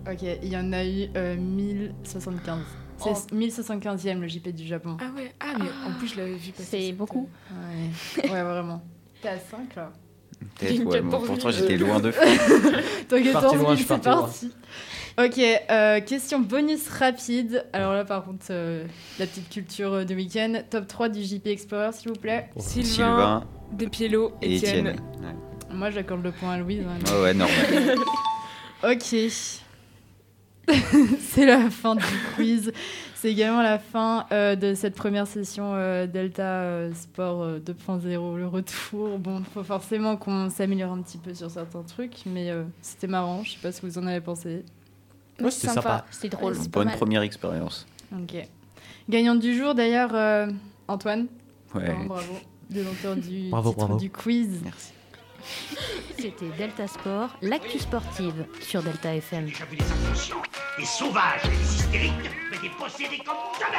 Ok, 0.10 0.22
il 0.22 0.50
y 0.50 0.58
en 0.58 0.72
a 0.74 0.84
eu 0.86 1.10
euh, 1.16 1.36
1075. 1.38 2.60
C'est 2.98 3.10
Oh. 3.12 3.36
1075e 3.36 4.20
le 4.20 4.28
JP 4.28 4.50
du 4.50 4.66
Japon. 4.68 4.98
Ah 5.00 5.10
ouais, 5.16 5.34
ah 5.40 5.54
mais 5.58 5.70
en 5.88 5.98
plus 5.98 6.08
je 6.10 6.18
l'avais 6.18 6.36
vu 6.36 6.52
passer. 6.52 6.88
C'est 6.88 6.92
beaucoup. 6.92 7.30
Ouais, 8.18 8.30
ouais 8.30 8.44
vraiment. 8.44 8.82
T'es 9.22 9.30
à 9.30 9.38
5 9.40 9.74
là 9.78 9.94
Peut-être, 10.60 10.84
ouais, 10.86 11.02
pour 11.02 11.24
pourtant 11.24 11.52
j'étais 11.52 11.78
loin 11.78 12.00
de. 12.00 12.12
T'inquiète, 13.10 13.34
Parti 13.34 13.56
loin, 13.56 13.72
je 13.76 13.80
suis 13.80 13.88
c'est 13.88 14.02
parti. 14.02 14.52
Ok, 15.18 15.38
euh, 15.70 16.00
question 16.00 16.40
bonus 16.40 16.88
rapide. 16.88 17.66
Alors 17.74 17.94
là, 17.94 18.06
par 18.06 18.24
contre, 18.24 18.46
euh, 18.52 18.86
la 19.20 19.26
petite 19.26 19.50
culture 19.50 19.94
euh, 19.94 20.04
de 20.06 20.16
week-end. 20.16 20.62
Top 20.70 20.88
3 20.88 21.10
du 21.10 21.24
JP 21.24 21.48
Explorer, 21.48 21.92
s'il 21.92 22.10
vous 22.10 22.16
plaît. 22.20 22.50
Sylvain, 22.58 22.88
Sylvain 22.90 23.44
Despiello, 23.74 24.32
et 24.42 24.56
Étienne. 24.56 24.88
Étienne. 24.88 25.02
Ouais. 25.22 25.76
Moi, 25.76 25.90
j'accorde 25.90 26.24
le 26.24 26.32
point 26.32 26.52
à 26.54 26.58
Louise. 26.58 26.84
hein. 26.88 27.14
Ouais, 27.14 27.22
ouais, 27.22 27.34
normal. 27.34 27.98
Ok. 28.84 29.14
c'est 30.72 31.46
la 31.46 31.70
fin 31.70 31.96
du 31.96 32.04
quiz. 32.36 32.72
C'est 33.22 33.32
également 33.34 33.62
la 33.62 33.80
fin 33.80 34.26
euh, 34.32 34.56
de 34.56 34.74
cette 34.74 34.96
première 34.96 35.28
session 35.28 35.74
euh, 35.76 36.08
Delta 36.08 36.44
euh, 36.62 36.94
Sport 36.94 37.42
euh, 37.44 37.60
2.0, 37.60 38.38
le 38.38 38.48
retour. 38.48 39.20
Bon, 39.20 39.44
faut 39.54 39.64
forcément 39.64 40.16
qu'on 40.16 40.50
s'améliore 40.50 40.94
un 40.94 41.02
petit 41.02 41.18
peu 41.18 41.34
sur 41.34 41.52
certains 41.52 41.82
trucs, 41.84 42.20
mais 42.26 42.50
euh, 42.50 42.64
c'était 42.82 43.08
marrant. 43.08 43.44
Je 43.44 43.52
sais 43.52 43.58
pas 43.62 43.74
ce 43.74 43.82
que 43.82 43.88
vous 43.88 43.98
en 43.98 44.08
avez 44.08 44.22
pensé. 44.22 44.64
Ouais, 45.42 45.52
c'était 45.52 45.74
sympa. 45.74 46.06
C'était 46.12 46.38
drôle. 46.38 46.54
Ouais, 46.54 46.68
Bonne 46.70 46.92
première 46.92 47.22
expérience. 47.22 47.86
Ok. 48.14 48.36
Gagnante 49.10 49.40
du 49.42 49.58
jour, 49.58 49.76
d'ailleurs, 49.76 50.12
euh, 50.16 50.48
Antoine. 50.88 51.28
Ouais. 51.76 51.94
Bravo. 52.08 52.34
Détenteur 52.70 53.18
du 53.18 53.50
Bravo, 53.50 53.74
bravo. 53.74 53.98
du 53.98 54.10
quiz. 54.10 54.62
Merci. 54.64 54.94
C'était 56.18 56.50
Delta 56.58 56.88
Sport, 56.88 57.30
l'actu 57.42 57.80
sportive 57.80 58.46
sur 58.62 58.82
Delta 58.82 59.14
FM. 59.16 59.48
J'ai 59.48 59.66
vu 59.66 59.76
des 59.78 59.86
inconscients, 59.92 60.42
des 60.78 60.86
sauvages, 60.86 61.44
des 61.44 61.79
hystériques, 61.90 62.32
mais 62.52 62.58
des 62.58 62.70
possédés 62.70 63.22
comme 63.26 63.36
jamais. 63.60 63.78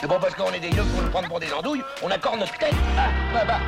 C'est 0.00 0.08
bon 0.08 0.18
parce 0.20 0.34
qu'on 0.34 0.50
est 0.52 0.60
des 0.60 0.70
yeux 0.70 0.82
pour 0.82 1.02
nous 1.02 1.10
prendre 1.10 1.28
pour 1.28 1.38
des 1.38 1.52
andouilles, 1.52 1.82
on 2.02 2.10
accorde 2.10 2.40
notre 2.40 2.56
tête. 2.58 2.74
Ah, 2.96 3.08
bah, 3.32 3.44
bah. 3.46 3.60